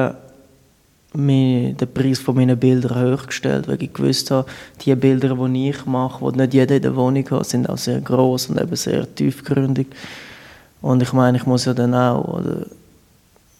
den 1.17 1.77
Preis 1.95 2.19
von 2.19 2.35
meinen 2.35 2.59
Bildern 2.59 3.13
hochgestellt, 3.13 3.69
weil 3.69 3.81
ich 3.81 3.93
gewusst 3.93 4.33
habe, 4.33 4.49
die 4.81 4.95
Bilder, 4.97 5.37
die 5.37 5.71
ich 5.71 5.87
mache, 5.87 6.33
die 6.33 6.39
nicht 6.39 6.55
jeder 6.55 6.75
in 6.77 6.83
der 6.83 6.97
Wohnung 6.97 7.31
hat, 7.31 7.47
sind 7.47 7.69
auch 7.69 7.79
sehr 7.79 8.01
groß 8.01 8.47
und 8.49 8.61
eben 8.61 8.75
sehr 8.75 9.13
tiefgründig. 9.15 9.87
Und 10.83 11.03
ich 11.03 11.13
meine, 11.13 11.39
ich 11.39 11.47
muss 11.47 11.67
ja 11.67 11.73
dann 11.73 11.95
auch 11.95 12.25
oder, 12.25 12.67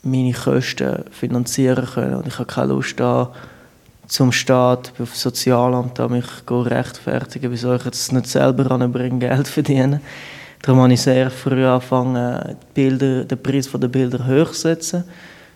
meine 0.03 0.33
Kosten 0.33 1.05
finanzieren 1.11 1.87
können. 1.87 2.17
Und 2.17 2.27
ich 2.27 2.35
habe 2.35 2.47
keine 2.47 2.73
Lust 2.73 2.99
da 2.99 3.33
zum 4.07 4.33
Staat, 4.33 4.93
auf 4.99 5.17
Sozialamt, 5.17 5.99
da 5.99 6.09
mich 6.09 6.27
rechtfertigen, 6.49 7.51
wieso 7.51 7.75
ich 7.75 7.85
jetzt 7.85 8.13
nicht 8.13 8.27
selber 8.27 8.71
anbringen, 8.71 9.21
Geld 9.21 9.49
verdienen. 9.49 10.01
Darum 10.65 10.81
habe 10.81 10.95
ich 10.95 11.03
sehr 11.03 11.31
früh 11.31 11.67
angefangen, 11.67 12.57
Bilder, 12.73 13.25
den 13.25 13.43
Preis 13.43 13.71
der 13.71 13.87
Bilder 13.87 14.27
hochzusetzen. 14.27 15.05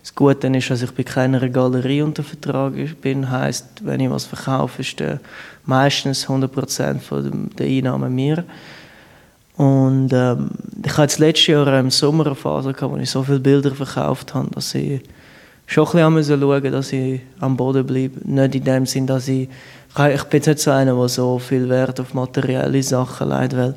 Das 0.03 0.13
Gute 0.13 0.47
ist, 0.55 0.69
dass 0.69 0.83
ich 0.83 0.91
bei 0.91 1.01
keiner 1.01 1.49
Galerie 1.49 2.03
unter 2.03 2.21
Vertrag 2.21 2.73
bin. 3.01 3.31
Heißt, 3.31 3.83
wenn 3.83 4.01
ich 4.01 4.09
was 4.11 4.25
verkaufe, 4.25 4.83
ist 4.83 4.99
der 4.99 5.19
meistens 5.65 6.27
100% 6.27 6.99
von 6.99 7.49
der 7.57 7.65
Einnahmen 7.65 8.13
mir. 8.13 8.43
Und 9.57 10.13
ähm, 10.13 10.51
ich 10.85 10.91
hatte 10.95 11.07
das 11.07 11.17
letzte 11.17 11.53
Jahr 11.53 11.79
im 11.79 11.89
Sommer 11.89 12.27
eine 12.27 12.35
Phase, 12.35 12.71
gehabt, 12.71 12.93
wo 12.93 12.97
ich 12.97 13.09
so 13.09 13.23
viele 13.23 13.39
Bilder 13.39 13.73
verkauft 13.73 14.35
habe, 14.35 14.51
dass 14.51 14.75
ich 14.75 15.01
schon 15.65 15.87
ein 15.87 16.13
bisschen 16.13 16.39
schauen 16.39 16.71
dass 16.71 16.93
ich 16.93 17.21
am 17.39 17.57
Boden 17.57 17.83
bleibe. 17.83 18.19
Nicht 18.25 18.53
in 18.53 18.63
dem 18.63 18.85
Sinn, 18.85 19.07
dass 19.07 19.27
ich... 19.27 19.49
Ich 20.13 20.23
bin 20.25 20.43
nicht 20.45 20.59
so 20.59 20.69
einer, 20.69 20.93
der 20.93 21.09
so 21.09 21.39
viel 21.39 21.67
Wert 21.67 21.99
auf 21.99 22.13
materielle 22.13 22.83
Sachen 22.83 23.29
legt, 23.29 23.57
weil 23.57 23.73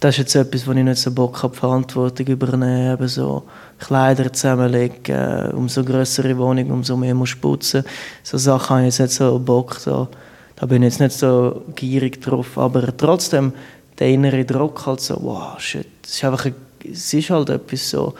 das 0.00 0.14
ist 0.14 0.18
jetzt 0.18 0.34
etwas, 0.34 0.66
wo 0.66 0.72
ich 0.72 0.82
nicht 0.82 0.96
so 0.96 1.10
Bock 1.12 1.42
habe, 1.42 1.54
Verantwortung 1.54 2.26
übernehmen, 2.26 2.94
eben 2.94 3.08
so 3.08 3.42
Kleider 3.78 4.32
zusammenlegen, 4.32 5.50
umso 5.52 5.84
größere 5.84 6.36
Wohnung, 6.38 6.70
umso 6.70 6.96
mehr 6.96 7.14
muss 7.14 7.36
putzen. 7.36 7.84
So 8.22 8.38
Sachen 8.38 8.76
habe 8.76 8.80
ich 8.86 8.98
jetzt 8.98 9.00
nicht 9.00 9.12
so 9.12 9.38
Bock, 9.38 9.74
so. 9.74 10.08
da 10.56 10.64
bin 10.64 10.82
ich 10.82 10.94
jetzt 10.94 11.00
nicht 11.00 11.12
so 11.12 11.62
gierig 11.76 12.20
drauf, 12.22 12.56
aber 12.56 12.96
trotzdem 12.96 13.52
der 13.98 14.08
innere 14.08 14.44
Druck 14.46 14.86
halt 14.86 15.02
so, 15.02 15.18
wow, 15.20 15.60
shit, 15.60 15.86
es 16.02 16.14
ist 16.14 16.24
einfach, 16.24 16.46
es 16.90 17.12
ist 17.12 17.28
halt 17.28 17.50
etwas 17.50 17.90
so, 17.90 18.14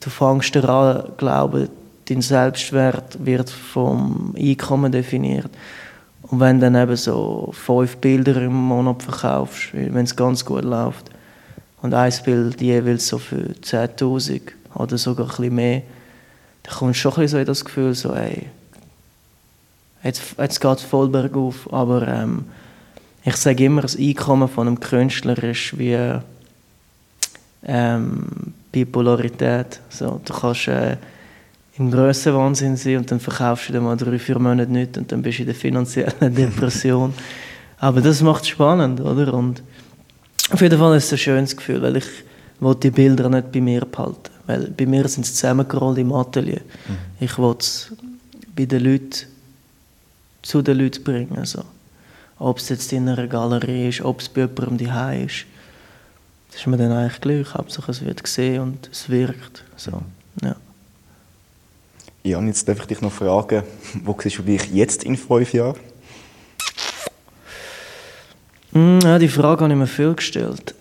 du 0.00 0.10
fängst 0.10 0.56
daran 0.56 1.12
glauben, 1.16 1.68
dein 2.08 2.20
Selbstwert 2.20 3.24
wird 3.24 3.48
vom 3.48 4.34
Einkommen 4.36 4.90
definiert. 4.90 5.50
Und 6.28 6.40
wenn 6.40 6.58
du 6.58 6.70
dann 6.70 6.82
eben 6.82 6.96
so 6.96 7.50
fünf 7.52 7.98
Bilder 7.98 8.40
im 8.42 8.54
Monat 8.54 9.02
verkaufst, 9.02 9.74
wenn 9.74 10.04
es 10.04 10.16
ganz 10.16 10.44
gut 10.44 10.64
läuft, 10.64 11.10
und 11.82 11.92
ein 11.92 12.12
Bild 12.24 12.62
jeweils 12.62 13.08
so 13.08 13.18
für 13.18 13.52
10'000 13.62 14.40
oder 14.74 14.96
sogar 14.96 15.26
ein 15.26 15.36
bisschen 15.36 15.54
mehr, 15.54 15.82
dann 16.62 16.74
kommst 16.76 16.98
du 16.98 17.02
schon 17.02 17.12
ein 17.12 17.20
bisschen 17.22 17.28
so 17.28 17.38
in 17.38 17.44
das 17.44 17.64
Gefühl, 17.64 17.94
so, 17.94 18.14
ey, 18.14 18.46
jetzt, 20.02 20.22
jetzt 20.38 20.60
geht 20.60 20.78
es 20.78 20.82
voll 20.82 21.08
bergauf, 21.08 21.70
aber 21.70 22.08
ähm, 22.08 22.46
ich 23.22 23.36
sage 23.36 23.64
immer, 23.64 23.82
das 23.82 23.98
Einkommen 23.98 24.48
von 24.48 24.66
einem 24.66 24.80
Künstler 24.80 25.36
ist 25.44 25.78
wie 25.78 25.98
ähm, 27.66 28.54
Bipolarität. 28.72 29.80
So, 29.90 30.20
du 30.24 30.32
kannst 30.32 30.68
äh, 30.68 30.96
im 31.76 31.90
grössten 31.90 32.34
Wahnsinn 32.34 32.76
sein 32.76 32.98
und 32.98 33.10
dann 33.10 33.20
verkaufst 33.20 33.68
du 33.68 33.72
dir 33.72 33.80
mal 33.80 33.96
drei, 33.96 34.18
vier 34.18 34.38
Monate 34.38 34.70
nichts 34.70 34.96
und 34.96 35.10
dann 35.10 35.22
bist 35.22 35.38
du 35.38 35.42
in 35.42 35.46
der 35.46 35.54
finanziellen 35.54 36.12
Depression. 36.34 37.12
Aber 37.78 38.00
das 38.00 38.22
macht 38.22 38.42
es 38.42 38.48
spannend, 38.48 39.00
oder? 39.00 39.34
Und 39.34 39.62
auf 40.50 40.60
jeden 40.60 40.78
Fall 40.78 40.96
ist 40.96 41.06
es 41.06 41.12
ein 41.12 41.18
schönes 41.18 41.56
Gefühl, 41.56 41.82
weil 41.82 41.96
ich 41.96 42.06
will 42.60 42.74
die 42.76 42.90
Bilder 42.90 43.28
nicht 43.28 43.50
bei 43.50 43.60
mir 43.60 43.84
behalten. 43.84 44.30
Weil 44.46 44.70
bei 44.70 44.86
mir 44.86 45.08
sind 45.08 45.26
sie 45.26 45.32
zusammengerollt 45.32 45.98
im 45.98 46.12
Atelier. 46.12 46.60
Mhm. 46.60 46.96
Ich 47.24 47.38
will 47.38 47.56
es 47.58 47.92
bei 48.54 48.66
den 48.66 48.84
Leuten 48.84 49.26
zu 50.42 50.62
den 50.62 50.78
Leuten 50.78 51.02
bringen. 51.02 51.44
So. 51.44 51.64
Ob 52.38 52.58
es 52.58 52.68
jetzt 52.68 52.92
in 52.92 53.08
einer 53.08 53.26
Galerie 53.26 53.88
ist, 53.88 54.02
ob 54.02 54.20
es 54.20 54.28
bei 54.28 54.42
jemandem 54.42 54.86
daheim 54.86 55.26
ist. 55.26 55.46
Das 56.50 56.60
ist 56.60 56.66
mir 56.66 56.76
dann 56.76 56.92
eigentlich 56.92 57.20
gleich. 57.20 57.54
Hauptsache 57.54 57.90
es 57.90 58.04
wird 58.04 58.22
gesehen 58.22 58.60
und 58.60 58.88
es 58.92 59.08
wirkt. 59.08 59.64
So, 59.76 60.02
ja. 60.42 60.54
Ja, 62.26 62.38
und 62.38 62.46
jetzt 62.46 62.66
darf 62.66 62.80
ich 62.80 62.86
dich 62.86 63.02
noch 63.02 63.12
fragen, 63.12 63.64
wo 64.02 64.16
siehst 64.18 64.38
du 64.38 64.42
dich 64.42 64.72
jetzt 64.72 65.04
in 65.04 65.14
fünf 65.14 65.52
Jahren? 65.52 65.76
Mm, 68.72 68.98
ja, 69.02 69.18
die 69.18 69.28
Frage 69.28 69.62
habe 69.62 69.74
ich 69.74 69.78
mir 69.78 69.86
viel 69.86 70.14
gestellt. 70.14 70.74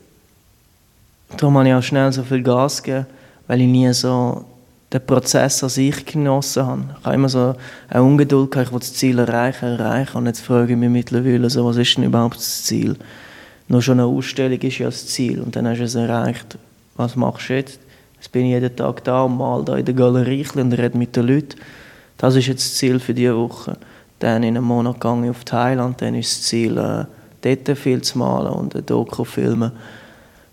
Darum 1.36 1.58
habe 1.58 1.68
ich 1.68 1.74
auch 1.74 1.84
schnell 1.84 2.14
so 2.14 2.24
viel 2.24 2.42
Gas 2.42 2.82
gegeben, 2.82 3.08
weil 3.48 3.60
ich 3.60 3.68
nie 3.68 3.92
so 3.92 4.46
den 4.94 5.06
Prozess 5.06 5.62
an 5.64 5.70
sich 5.70 6.06
genossen 6.06 6.66
habe. 6.66 6.86
Ich 6.98 7.06
habe 7.06 7.16
immer 7.16 7.28
so 7.28 7.56
eine 7.90 8.04
Ungeduld 8.04 8.56
ich 8.56 8.72
will 8.72 8.80
das 8.80 8.94
Ziel 8.94 9.20
erreichen, 9.20 9.66
erreichen. 9.66 10.16
Und 10.16 10.28
jetzt 10.28 10.40
frage 10.40 10.72
ich 10.72 10.80
mich 10.80 10.90
mittlerweile, 10.90 11.50
so, 11.50 11.66
was 11.66 11.76
ist 11.76 11.98
denn 11.98 12.06
überhaupt 12.06 12.38
das 12.38 12.64
Ziel? 12.64 12.96
Nur 13.68 13.82
schon 13.82 14.00
eine 14.00 14.08
Ausstellung 14.08 14.62
ist 14.62 14.78
ja 14.78 14.86
das 14.86 15.08
Ziel 15.08 15.42
und 15.42 15.58
dann 15.58 15.68
hast 15.68 15.80
du 15.80 15.84
es 15.84 15.96
erreicht. 15.96 16.58
Was 16.96 17.18
machst 17.18 17.50
du 17.50 17.56
jetzt? 17.56 17.80
Jetzt 18.24 18.32
bin 18.32 18.46
ich 18.46 18.52
jeden 18.52 18.74
Tag 18.74 19.04
da 19.04 19.24
und 19.24 19.36
mal 19.36 19.66
da 19.66 19.76
in 19.76 19.84
der 19.84 19.94
Galerie 19.94 20.48
und 20.56 20.72
rede 20.72 20.98
mit 20.98 21.14
den 21.14 21.28
Leuten. 21.28 21.60
Das 22.18 22.38
ist 22.38 22.48
jetzt 22.48 22.64
das 22.64 22.76
Ziel 22.76 22.98
für 22.98 23.14
diese 23.14 23.36
Woche. 23.36 23.76
Dann 24.20 24.44
in 24.44 24.56
einem 24.56 24.64
Monat 24.64 25.02
gehe 25.02 25.24
ich 25.26 25.30
auf 25.30 25.44
Thailand, 25.44 26.02
dann 26.02 26.16
ist 26.16 26.32
das 26.32 26.44
Ziel, 26.44 26.78
äh, 26.78 27.04
dort 27.42 27.78
viel 27.78 28.02
zu 28.02 28.20
malen 28.20 28.54
und 28.54 28.78
ein 28.78 28.86
Doku 28.86 29.26
filmen. 29.26 29.74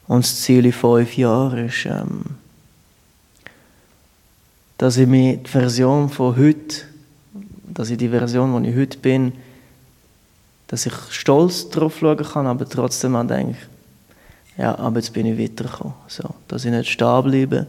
Und 0.08 0.24
das 0.24 0.40
Ziel 0.40 0.66
in 0.66 0.72
fünf 0.72 1.16
Jahren 1.16 1.68
ist, 1.68 1.86
ähm, 1.86 2.24
dass 4.76 4.96
ich 4.96 5.06
mir 5.06 5.36
die 5.36 5.48
Version 5.48 6.08
von 6.08 6.36
heute, 6.36 6.74
dass 7.72 7.88
ich 7.90 7.98
die 7.98 8.08
Version, 8.08 8.64
die 8.64 8.70
ich 8.70 8.76
heute 8.76 8.98
bin, 8.98 9.32
dass 10.66 10.86
ich 10.86 10.94
stolz 11.10 11.70
darauf 11.70 12.00
schauen 12.00 12.16
kann, 12.16 12.48
aber 12.48 12.68
trotzdem 12.68 13.14
auch 13.14 13.24
denke, 13.24 13.58
ja, 14.60 14.78
aber 14.78 14.96
jetzt 14.96 15.12
bin 15.14 15.24
ich 15.24 15.38
weitergekommen. 15.38 15.94
So, 16.06 16.34
dass 16.48 16.66
ich 16.66 16.70
nicht 16.70 16.90
stehen 16.90 17.22
bleibe. 17.22 17.66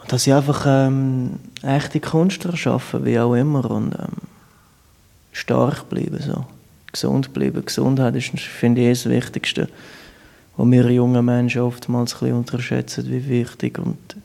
Und 0.00 0.12
dass 0.12 0.26
ich 0.26 0.34
einfach 0.34 0.64
ähm, 0.66 1.38
echte 1.62 2.00
Kunst 2.00 2.44
erschaffen, 2.44 3.04
wie 3.04 3.18
auch 3.18 3.34
immer. 3.34 3.70
Und 3.70 3.94
ähm, 3.94 4.28
stark 5.30 5.88
bleiben. 5.88 6.18
So. 6.20 6.44
Gesund 6.90 7.32
bleiben. 7.32 7.64
Gesundheit 7.64 8.16
ist, 8.16 8.38
finde 8.40 8.80
ich, 8.80 9.02
das 9.02 9.10
Wichtigste, 9.10 9.68
was 10.56 10.70
wir 10.70 10.90
jungen 10.90 11.24
Menschen 11.24 11.62
oftmals 11.62 12.14
ein 12.14 12.18
bisschen 12.18 12.36
unterschätzen, 12.36 13.06
wie 13.08 13.28
wichtig 13.28 13.78
und 13.78 14.16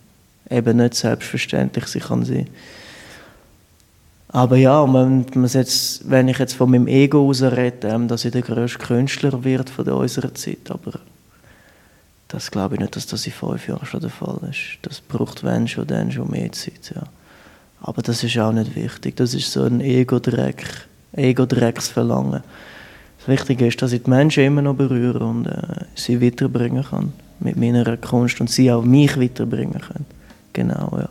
eben 0.49 0.77
nicht 0.77 0.95
selbstverständlich 0.95 1.85
sie 1.85 1.99
kann 1.99 2.25
sein. 2.25 2.47
Aber 4.35 4.57
ja, 4.57 4.85
man 4.85 5.25
jetzt, 5.33 6.09
wenn 6.09 6.27
ich 6.27 6.39
jetzt 6.39 6.55
von 6.55 6.69
meinem 6.69 6.87
Ego 6.87 7.29
aus 7.29 7.41
rede, 7.41 7.87
ähm, 7.87 8.09
dass 8.09 8.25
ich 8.25 8.33
der 8.33 8.41
grösste 8.41 8.79
Künstler 8.79 9.45
wird 9.45 9.69
von 9.69 9.87
unserer 9.87 10.33
Zeit, 10.33 10.69
aber 10.69 10.99
das 12.27 12.51
glaube 12.51 12.75
ich 12.75 12.81
nicht, 12.81 12.97
dass 12.97 13.07
das 13.07 13.25
in 13.25 13.31
fünf 13.31 13.65
Jahren 13.65 13.85
schon 13.85 14.01
der 14.01 14.09
Fall 14.09 14.37
ist. 14.51 14.79
Das 14.81 14.99
braucht 14.99 15.45
wenn 15.45 15.69
schon, 15.69 15.87
dann 15.87 16.11
schon 16.11 16.29
mehr 16.29 16.51
Zeit, 16.51 16.91
ja. 16.93 17.03
Aber 17.79 18.01
das 18.01 18.25
ist 18.25 18.37
auch 18.37 18.51
nicht 18.51 18.75
wichtig. 18.75 19.15
Das 19.15 19.33
ist 19.33 19.53
so 19.53 19.63
ein 19.63 19.79
Ego-Dreck, 19.79 20.65
Ego-Drecksverlangen. 21.13 22.43
Das 23.19 23.27
Wichtige 23.29 23.67
ist, 23.67 23.81
dass 23.81 23.93
ich 23.93 24.03
die 24.03 24.09
Menschen 24.09 24.43
immer 24.43 24.61
noch 24.61 24.75
berühre 24.75 25.25
und 25.25 25.45
äh, 25.45 25.85
sie 25.95 26.21
weiterbringen 26.21 26.83
kann 26.83 27.13
mit 27.39 27.55
meiner 27.55 27.95
Kunst 27.95 28.41
und 28.41 28.49
sie 28.49 28.69
auch 28.69 28.83
mich 28.83 29.17
weiterbringen 29.17 29.79
können. 29.79 30.05
Genau, 30.51 30.91
ja. 30.97 31.07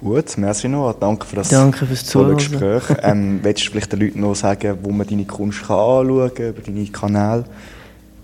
Gut, 0.00 0.38
merci 0.38 0.68
noch. 0.68 0.92
Danke 0.92 1.26
für 1.26 1.34
das 1.34 1.48
Danke 1.48 1.84
fürs 1.84 2.04
tolle. 2.04 2.36
Gespräch. 2.36 2.84
ähm, 3.02 3.40
willst 3.42 3.66
du 3.66 3.70
vielleicht 3.72 3.92
den 3.92 3.98
Leuten 3.98 4.20
noch 4.20 4.36
sagen, 4.36 4.78
wo 4.80 4.90
man 4.90 5.04
deine 5.04 5.24
Kunst 5.24 5.66
kann 5.66 5.76
anschauen 5.76 6.32
kann, 6.32 6.48
über 6.50 6.62
deine 6.62 6.86
Kanäle? 6.86 7.44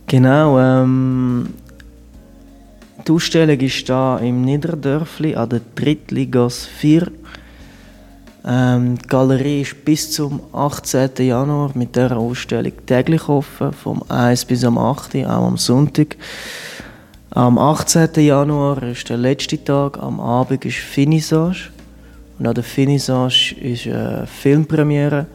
Genau, 0.07 0.61
ähm, 0.61 1.49
die 3.05 3.11
Ausstellung 3.11 3.59
ist 3.59 3.87
hier 3.87 4.21
im 4.23 4.43
Niederdörfli 4.43 5.35
an 5.35 5.49
der 5.49 5.63
Drittligas 5.75 6.65
4. 6.65 7.11
Ähm, 8.47 8.97
die 8.97 9.09
Galerie 9.09 9.63
ist 9.63 9.85
bis 9.85 10.13
zum 10.13 10.43
18. 10.53 11.11
Januar 11.27 11.73
mit 11.75 11.97
dieser 11.97 12.17
Ausstellung 12.17 12.73
täglich 12.87 13.29
offen, 13.29 13.73
vom 13.73 14.01
1 14.09 14.45
bis 14.45 14.63
am 14.65 14.79
8. 14.79 15.17
auch 15.27 15.49
am 15.49 15.57
Sonntag. 15.57 16.17
Am 17.35 17.59
18. 17.59 18.11
Januar 18.15 18.81
ist 18.85 19.09
der 19.09 19.17
letzte 19.17 19.63
Tag, 19.63 19.99
am 19.99 20.21
Abend 20.21 20.65
ist 20.65 20.77
Finissage. 20.77 21.71
Und 22.39 22.47
an 22.47 22.55
der 22.55 22.63
Finissage 22.63 23.57
ist 23.61 23.89
eine 23.89 24.29
Filmpremiere, 24.29 25.27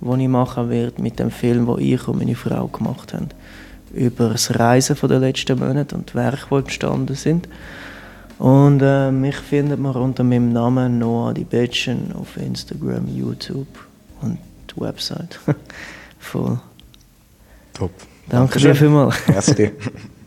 die 0.00 0.22
ich 0.22 0.28
machen 0.28 0.70
werde 0.70 1.02
mit 1.02 1.18
dem 1.18 1.32
Film, 1.32 1.66
den 1.66 1.80
ich 1.80 2.06
und 2.06 2.18
meine 2.18 2.36
Frau 2.36 2.68
gemacht 2.68 3.12
haben. 3.12 3.30
Über 3.92 4.28
das 4.28 4.56
Reisen 4.56 4.96
der 5.02 5.18
letzten 5.18 5.58
Monate 5.58 5.96
und 5.96 6.10
die 6.10 6.14
Werke, 6.14 6.46
die 6.48 6.54
entstanden 6.54 7.16
sind. 7.16 7.48
Und 8.38 8.80
äh, 8.80 9.10
mich 9.10 9.38
findet 9.38 9.80
man 9.80 9.96
unter 9.96 10.22
meinem 10.22 10.52
Namen 10.52 11.00
Noah 11.00 11.34
Di 11.34 11.42
Betchen 11.42 12.12
auf 12.12 12.36
Instagram, 12.36 13.08
YouTube 13.08 13.84
und 14.20 14.38
die 14.70 14.80
Website. 14.80 15.40
Voll. 16.20 16.60
Top. 17.74 17.90
Danke 18.28 18.60
dir 18.60 18.76
vielmals. 18.76 19.16
Merci 19.26 19.54
dir. 19.56 19.72